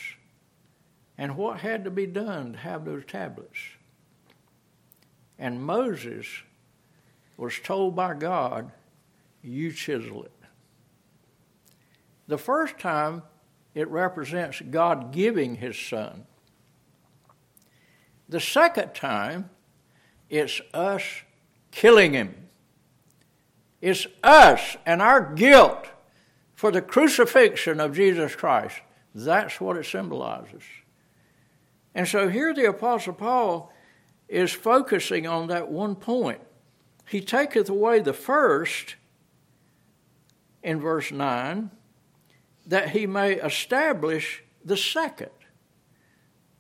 [1.18, 3.58] and what had to be done to have those tablets.
[5.40, 6.28] And Moses
[7.38, 8.72] was told by God,
[9.42, 10.32] You chisel it.
[12.28, 13.24] The first time,
[13.74, 16.26] it represents God giving his son.
[18.28, 19.50] The second time,
[20.30, 21.04] it's us
[21.72, 22.50] killing him.
[23.82, 25.88] It's us and our guilt
[26.54, 28.82] for the crucifixion of Jesus Christ.
[29.16, 30.64] That's what it symbolizes.
[31.96, 33.74] And so here the Apostle Paul
[34.30, 36.40] is focusing on that one point.
[37.08, 38.96] He taketh away the first
[40.62, 41.72] in verse 9
[42.68, 45.32] that he may establish the second.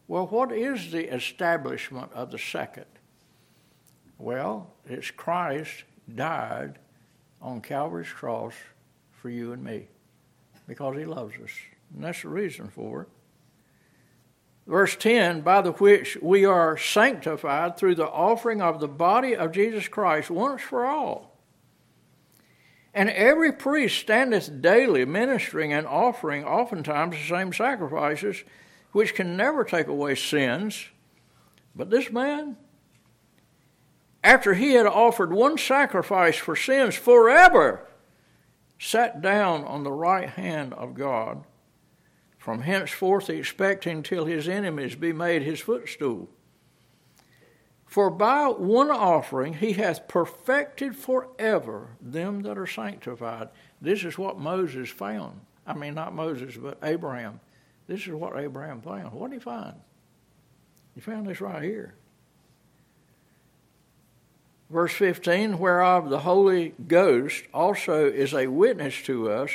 [0.07, 2.85] Well, what is the establishment of the second?
[4.17, 5.83] Well, it's Christ
[6.15, 6.79] died
[7.39, 8.55] on Calvary's cross
[9.11, 9.87] for you and me
[10.67, 11.51] because he loves us.
[11.93, 13.07] And that's the reason for it.
[14.69, 19.51] Verse 10 By the which we are sanctified through the offering of the body of
[19.51, 21.35] Jesus Christ once for all.
[22.93, 28.43] And every priest standeth daily ministering and offering oftentimes the same sacrifices,
[28.91, 30.89] which can never take away sins.
[31.75, 32.55] But this man,
[34.23, 37.87] after he had offered one sacrifice for sins forever,
[38.77, 41.43] sat down on the right hand of God,
[42.39, 46.29] from henceforth expecting till his enemies be made his footstool.
[47.85, 53.49] For by one offering he hath perfected forever them that are sanctified.
[53.81, 55.41] This is what Moses found.
[55.67, 57.41] I mean, not Moses, but Abraham.
[57.87, 59.11] This is what Abraham found.
[59.11, 59.75] What did he find?
[60.95, 61.95] He found this right here.
[64.69, 69.49] Verse 15, whereof the Holy Ghost also is a witness to us.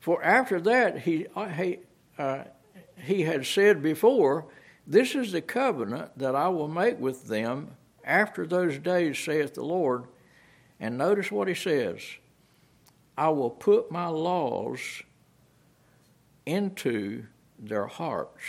[0.00, 1.80] For after that he, he,
[2.18, 2.44] uh,
[3.02, 4.46] he had said before,
[4.86, 9.64] This is the covenant that I will make with them after those days, saith the
[9.64, 10.04] Lord.
[10.80, 12.02] And notice what he says
[13.16, 14.80] I will put my laws
[16.46, 17.24] into
[17.58, 18.42] their hearts,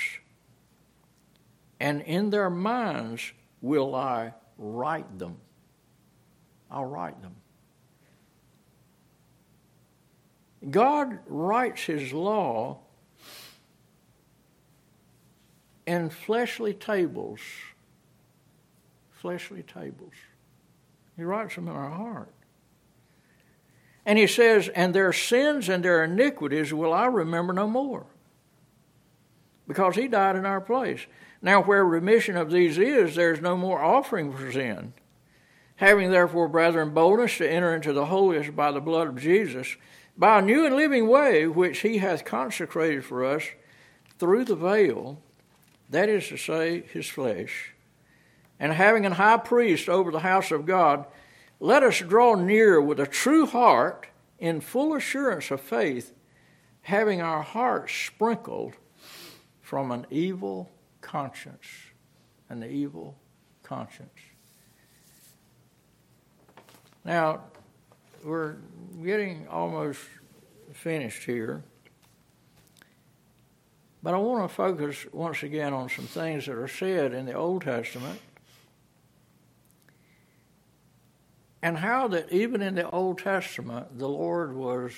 [1.79, 5.37] and in their minds will I write them.
[6.71, 7.35] I'll write them.
[10.69, 12.79] God writes His law
[15.89, 17.39] in fleshly tables.
[19.11, 20.13] Fleshly tables.
[21.17, 22.31] He writes them in our heart.
[24.05, 28.05] And he says, And their sins and their iniquities will I remember no more.
[29.67, 31.07] Because he died in our place.
[31.41, 34.93] Now, where remission of these is, there is no more offering for sin.
[35.77, 39.75] Having therefore, brethren, boldness to enter into the holiest by the blood of Jesus,
[40.15, 43.43] by a new and living way which he hath consecrated for us
[44.19, 45.19] through the veil,
[45.89, 47.73] that is to say, his flesh,
[48.59, 51.05] and having an high priest over the house of God,
[51.59, 56.13] let us draw near with a true heart in full assurance of faith,
[56.81, 58.75] having our hearts sprinkled
[59.61, 60.69] from an evil
[61.01, 61.67] conscience.
[62.49, 63.15] An evil
[63.63, 64.09] conscience.
[67.05, 67.41] Now,
[68.23, 68.57] we're
[69.03, 69.99] getting almost
[70.73, 71.63] finished here.
[74.01, 77.33] But I want to focus once again on some things that are said in the
[77.33, 78.19] Old Testament.
[81.61, 84.93] And how that even in the Old Testament the Lord was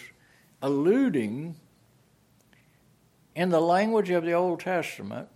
[0.62, 1.56] alluding
[3.34, 5.28] in the language of the Old Testament,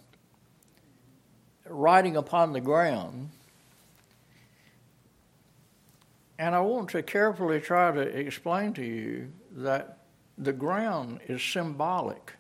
[1.68, 3.32] writing upon the ground.
[6.38, 10.00] And I want to carefully try to explain to you that
[10.38, 12.34] the ground is symbolic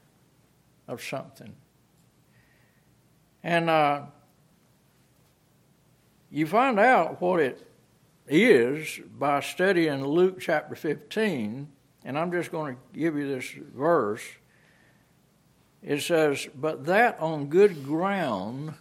[0.87, 1.55] of something.
[3.43, 4.01] And uh,
[6.31, 7.65] you find out what it
[8.27, 11.67] is by studying Luke chapter 15,
[12.03, 14.23] and I'm just going to give you this verse.
[15.83, 18.73] It says, But that on good ground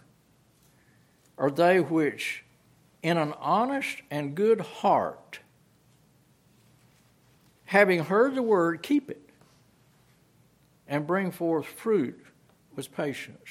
[1.37, 2.43] are they which
[3.03, 5.39] in an honest and good heart,
[7.65, 9.24] having heard the word, keep it
[10.87, 12.25] and bring forth fruit
[12.75, 13.49] with patience.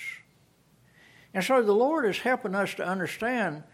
[1.32, 3.64] And so the Lord is helping us to understand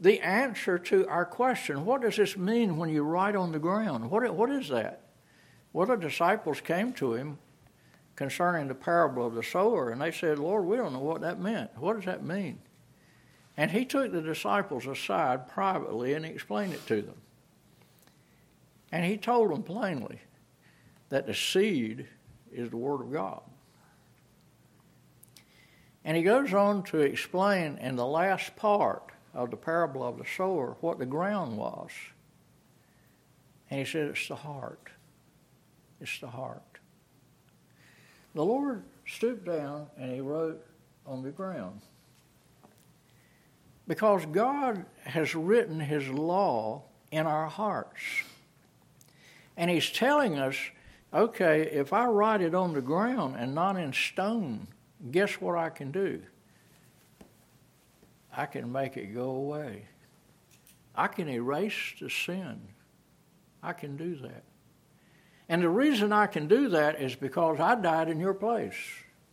[0.00, 4.10] the answer to our question what does this mean when you write on the ground?
[4.10, 5.00] What, what is that?
[5.72, 7.38] Well, the disciples came to him
[8.16, 11.40] concerning the parable of the sower, and they said, Lord, we don't know what that
[11.40, 11.70] meant.
[11.76, 12.60] What does that mean?
[13.56, 17.16] And he took the disciples aside privately and explained it to them.
[18.90, 20.20] And he told them plainly
[21.08, 22.06] that the seed
[22.54, 23.42] is the Word of God.
[26.04, 30.24] And he goes on to explain in the last part of the parable of the
[30.36, 31.90] sower what the ground was.
[33.70, 34.90] And he said, It's the heart.
[36.00, 36.62] It's the heart.
[38.34, 40.64] The Lord stooped down and he wrote
[41.06, 41.80] on the ground.
[43.86, 48.00] Because God has written His law in our hearts.
[49.56, 50.56] And He's telling us,
[51.14, 54.66] okay, if I write it on the ground and not in stone,
[55.10, 56.20] guess what I can do?
[58.36, 59.86] I can make it go away.
[60.94, 62.60] I can erase the sin.
[63.62, 64.42] I can do that.
[65.48, 68.74] And the reason I can do that is because I died in your place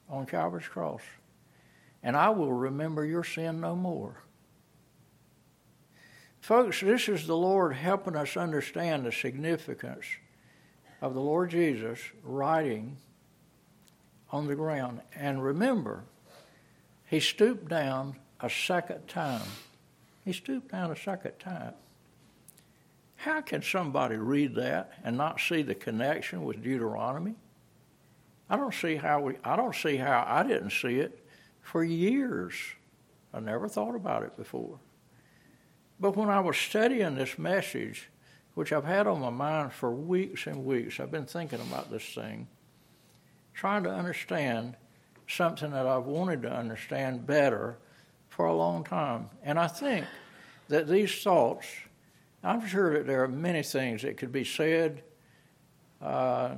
[0.09, 1.01] on Calvary's cross.
[2.03, 4.23] And I will remember your sin no more.
[6.41, 10.05] Folks, this is the Lord helping us understand the significance
[11.01, 12.97] of the Lord Jesus writing
[14.31, 15.01] on the ground.
[15.15, 16.03] And remember,
[17.09, 19.47] he stooped down a second time.
[20.23, 21.73] He stooped down a second time.
[23.17, 27.35] How can somebody read that and not see the connection with Deuteronomy?
[28.49, 31.25] I don't see how we I don't see how I didn't see it
[31.61, 32.53] for years.
[33.33, 34.79] I never thought about it before.
[35.99, 38.09] But when I was studying this message,
[38.53, 42.03] which I've had on my mind for weeks and weeks, I've been thinking about this
[42.03, 42.47] thing,
[43.53, 44.75] trying to understand
[45.27, 47.77] something that I've wanted to understand better
[48.29, 49.29] for a long time.
[49.43, 50.05] And I think
[50.67, 51.67] that these thoughts,
[52.43, 55.03] I'm sure that there are many things that could be said
[56.01, 56.55] uh,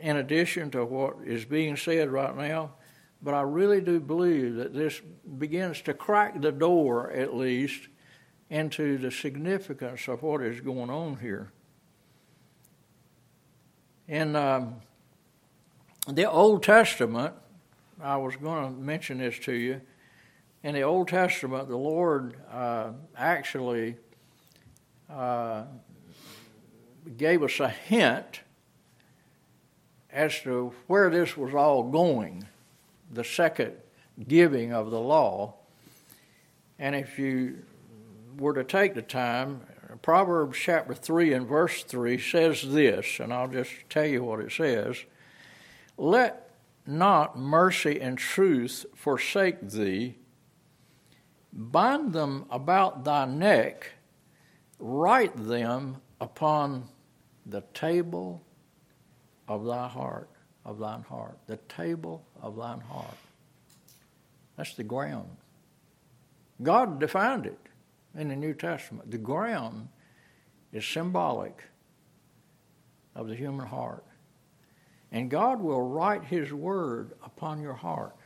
[0.00, 2.72] in addition to what is being said right now,
[3.22, 5.00] but I really do believe that this
[5.38, 7.88] begins to crack the door, at least,
[8.50, 11.50] into the significance of what is going on here.
[14.06, 14.76] In um,
[16.06, 17.34] the Old Testament,
[18.00, 19.80] I was going to mention this to you.
[20.62, 23.96] In the Old Testament, the Lord uh, actually
[25.10, 25.64] uh,
[27.16, 28.40] gave us a hint
[30.10, 32.46] as to where this was all going,
[33.12, 33.72] the second
[34.26, 35.54] giving of the law.
[36.78, 37.58] And if you
[38.38, 39.60] were to take the time,
[40.02, 44.52] Proverbs chapter 3 and verse 3 says this, and I'll just tell you what it
[44.52, 44.96] says
[45.96, 46.50] Let
[46.86, 50.16] not mercy and truth forsake thee,
[51.52, 53.92] bind them about thy neck,
[54.78, 56.88] write them upon
[57.44, 58.42] the table
[59.46, 60.28] of thy heart,
[60.64, 63.16] of thine heart, the table of thine heart.
[64.56, 65.28] That's the ground.
[66.62, 67.67] God defined it
[68.18, 69.10] in the New Testament.
[69.10, 69.88] The ground
[70.72, 71.62] is symbolic
[73.14, 74.04] of the human heart.
[75.10, 78.16] And God will write His word upon your heart.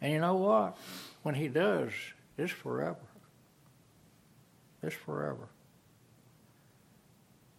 [0.00, 0.76] And you know what?
[1.22, 1.92] When He does,
[2.36, 2.98] it's forever.
[4.82, 5.48] It's forever.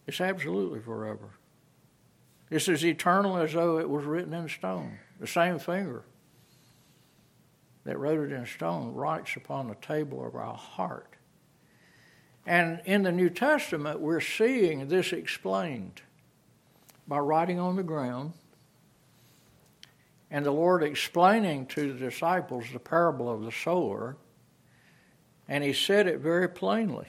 [0.05, 1.29] It's absolutely forever.
[2.51, 4.99] It's as eternal as though it was written in stone.
[5.19, 6.03] The same finger
[7.83, 11.15] that wrote it in stone writes upon the table of our heart.
[12.45, 16.01] And in the New Testament, we're seeing this explained
[17.07, 18.33] by writing on the ground
[20.33, 24.17] and the Lord explaining to the disciples the parable of the sower,
[25.47, 27.07] and He said it very plainly.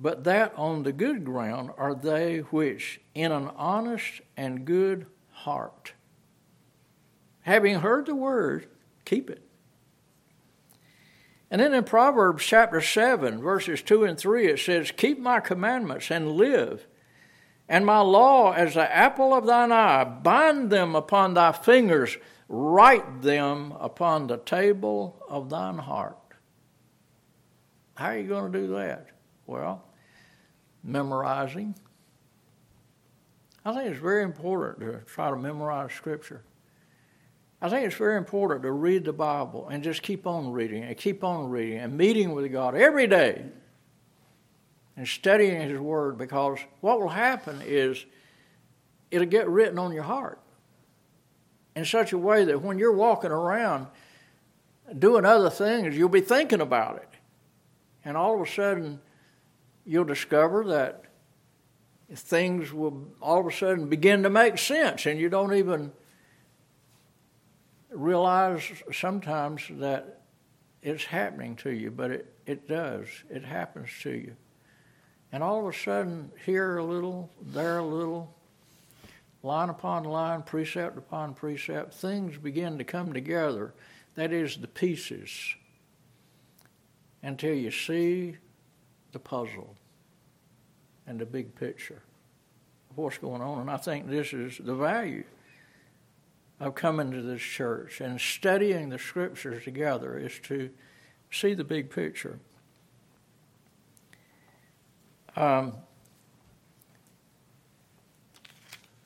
[0.00, 5.94] But that on the good ground are they which, in an honest and good heart,
[7.46, 8.66] having heard the word,
[9.04, 9.40] keep it.
[11.48, 16.10] And then in Proverbs chapter 7, verses 2 and 3, it says, Keep my commandments
[16.10, 16.88] and live,
[17.68, 20.02] and my law as the apple of thine eye.
[20.02, 22.16] Bind them upon thy fingers,
[22.48, 26.18] write them upon the table of thine heart.
[27.94, 29.06] How are you going to do that?
[29.46, 29.84] Well,
[30.82, 31.76] memorizing.
[33.64, 36.42] I think it's very important to try to memorize Scripture.
[37.66, 40.96] I think it's very important to read the Bible and just keep on reading and
[40.96, 43.44] keep on reading and meeting with God every day
[44.96, 48.06] and studying His Word because what will happen is
[49.10, 50.38] it'll get written on your heart
[51.74, 53.88] in such a way that when you're walking around
[54.96, 57.08] doing other things, you'll be thinking about it.
[58.04, 59.00] And all of a sudden,
[59.84, 61.02] you'll discover that
[62.14, 65.90] things will all of a sudden begin to make sense and you don't even
[67.96, 70.22] realize sometimes that
[70.82, 73.08] it's happening to you, but it, it does.
[73.30, 74.36] It happens to you.
[75.32, 78.32] And all of a sudden, here a little, there a little,
[79.42, 83.74] line upon line, precept upon precept, things begin to come together.
[84.14, 85.30] That is, the pieces,
[87.22, 88.36] until you see
[89.12, 89.74] the puzzle
[91.06, 92.02] and the big picture
[92.90, 93.60] of what's going on.
[93.60, 95.24] And I think this is the value
[96.58, 100.70] of coming to this church and studying the scriptures together is to
[101.30, 102.38] see the big picture.
[105.34, 105.74] Um,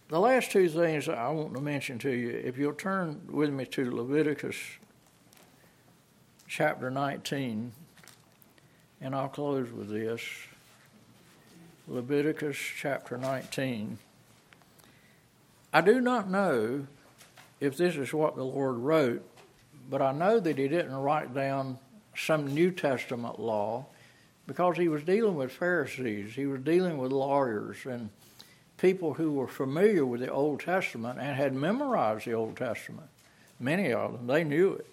[0.09, 3.65] the last two things I want to mention to you, if you'll turn with me
[3.67, 4.57] to Leviticus
[6.47, 7.73] chapter 19,
[9.01, 10.21] and I'll close with this.
[11.89, 13.99] Leviticus chapter 19.
[15.73, 16.87] I do not know
[17.61, 19.23] if this is what the Lord wrote,
[19.89, 21.79] but I know that he didn't write down
[22.17, 23.87] some New Testament law
[24.47, 28.11] because he was dealing with Pharisees, he was dealing with lawyers and
[28.79, 33.09] people who were familiar with the Old Testament and had memorized the Old Testament.
[33.59, 34.87] Many of them, they knew it.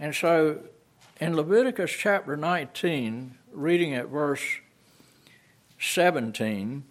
[0.00, 0.60] And so
[1.20, 4.42] In Leviticus chapter 19, reading at verse
[5.80, 6.84] 17,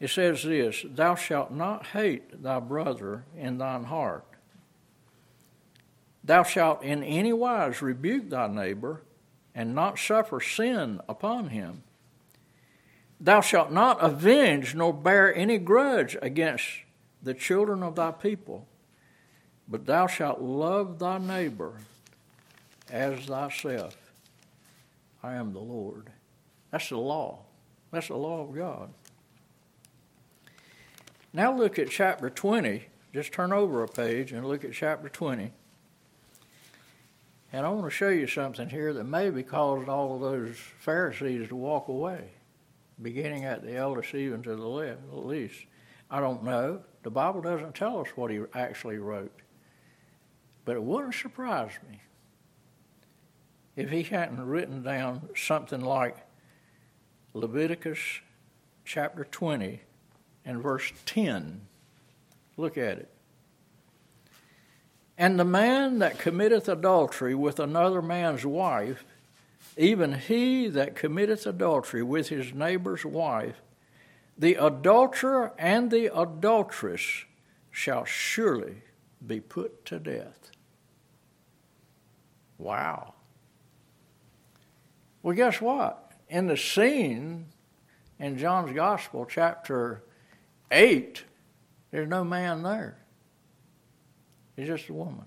[0.00, 4.24] it says this Thou shalt not hate thy brother in thine heart.
[6.24, 9.02] Thou shalt in any wise rebuke thy neighbor,
[9.54, 11.82] and not suffer sin upon him.
[13.20, 16.66] Thou shalt not avenge nor bear any grudge against
[17.22, 18.66] the children of thy people,
[19.68, 21.74] but thou shalt love thy neighbor
[22.90, 23.96] as thyself.
[25.22, 26.10] I am the Lord.
[26.70, 27.40] That's the law.
[27.90, 28.90] That's the law of God.
[31.32, 32.86] Now look at chapter 20.
[33.14, 35.52] Just turn over a page and look at chapter 20.
[37.52, 41.48] And I want to show you something here that maybe caused all of those Pharisees
[41.48, 42.30] to walk away,
[43.02, 45.66] beginning at the eldest even to the least.
[46.10, 46.82] I don't know.
[47.02, 49.32] The Bible doesn't tell us what he actually wrote.
[50.64, 52.00] But it wouldn't surprise me
[53.76, 56.16] if he hadn't written down something like
[57.34, 58.20] Leviticus
[58.84, 59.80] chapter 20
[60.44, 61.60] and verse 10.
[62.56, 63.10] Look at it.
[65.16, 69.04] And the man that committeth adultery with another man's wife,
[69.76, 73.60] even he that committeth adultery with his neighbor's wife,
[74.38, 77.26] the adulterer and the adulteress
[77.70, 78.82] shall surely
[79.26, 80.50] be put to death.
[82.56, 83.14] Wow.
[85.22, 86.12] Well, guess what?
[86.28, 87.46] In the scene
[88.18, 90.02] in John's Gospel, chapter
[90.70, 91.24] 8,
[91.90, 92.98] there's no man there.
[94.56, 95.24] It's just a woman.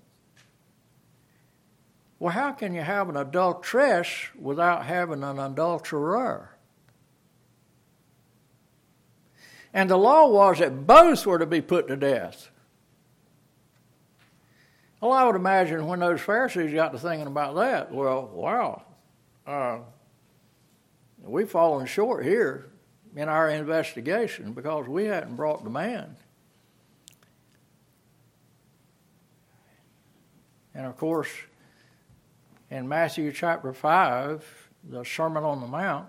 [2.18, 6.50] Well, how can you have an adulteress without having an adulterer?
[9.74, 12.48] And the law was that both were to be put to death.
[15.00, 18.84] Well, I would imagine when those Pharisees got to thinking about that, well, wow,
[19.46, 19.80] uh,
[21.22, 22.70] we've fallen short here
[23.16, 26.16] in our investigation because we hadn't brought the man.
[30.74, 31.28] And of course,
[32.70, 36.08] in Matthew chapter 5, the Sermon on the Mount,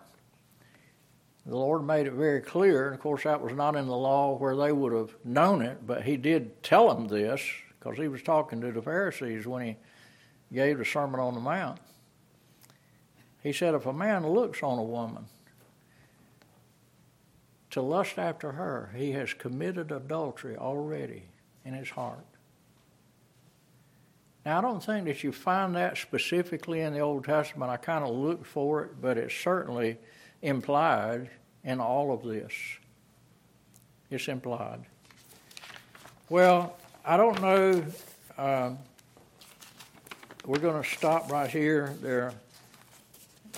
[1.46, 2.88] the Lord made it very clear.
[2.88, 5.86] And of course, that was not in the law where they would have known it,
[5.86, 7.42] but He did tell them this
[7.78, 9.78] because He was talking to the Pharisees when He
[10.52, 11.80] gave the Sermon on the Mount.
[13.44, 15.28] He said, If a man looks on a woman
[17.76, 21.24] to lust after her, he has committed adultery already
[21.66, 22.26] in his heart.
[24.46, 27.70] Now, I don't think that you find that specifically in the Old Testament.
[27.70, 29.98] I kind of looked for it, but it's certainly
[30.42, 31.30] implied
[31.66, 32.54] in all of this.
[34.10, 34.86] It's implied.
[36.30, 37.86] Well, I don't know.
[38.38, 38.78] Um,
[40.46, 41.94] we're going to stop right here.
[42.02, 42.34] There are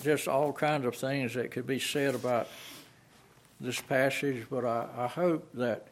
[0.01, 2.47] just all kinds of things that could be said about
[3.59, 5.87] this passage, but I, I hope that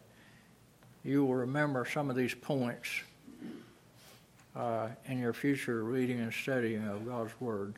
[1.03, 2.89] you will remember some of these points
[4.55, 7.75] uh, in your future reading and studying of God's Word.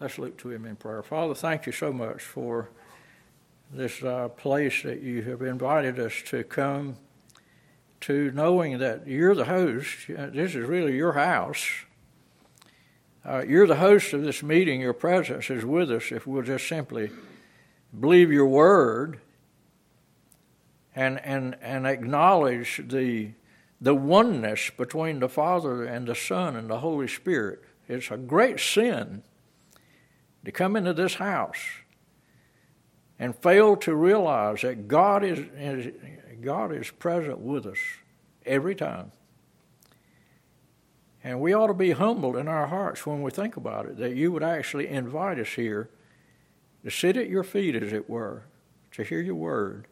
[0.00, 1.02] Let's look to Him in prayer.
[1.02, 2.70] Father, thank you so much for
[3.72, 6.96] this uh, place that you have invited us to come
[8.00, 10.08] to, knowing that you're the host.
[10.08, 11.68] This is really your house.
[13.24, 14.80] Uh, you're the host of this meeting.
[14.80, 17.10] Your presence is with us if we'll just simply
[17.98, 19.20] believe your word
[20.94, 23.32] and, and, and acknowledge the,
[23.80, 27.62] the oneness between the Father and the Son and the Holy Spirit.
[27.88, 29.22] It's a great sin
[30.44, 31.58] to come into this house
[33.18, 35.92] and fail to realize that God is, is
[36.40, 37.78] God is present with us
[38.46, 39.12] every time.
[41.22, 44.16] And we ought to be humbled in our hearts when we think about it, that
[44.16, 45.90] you would actually invite us here
[46.84, 48.44] to sit at your feet, as it were,
[48.92, 49.86] to hear your word,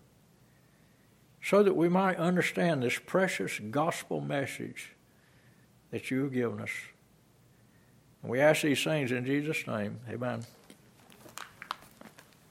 [1.42, 4.94] so that we might understand this precious gospel message
[5.90, 6.70] that you have given us.
[8.22, 10.00] And we ask these things in Jesus' name.
[10.08, 10.44] Amen.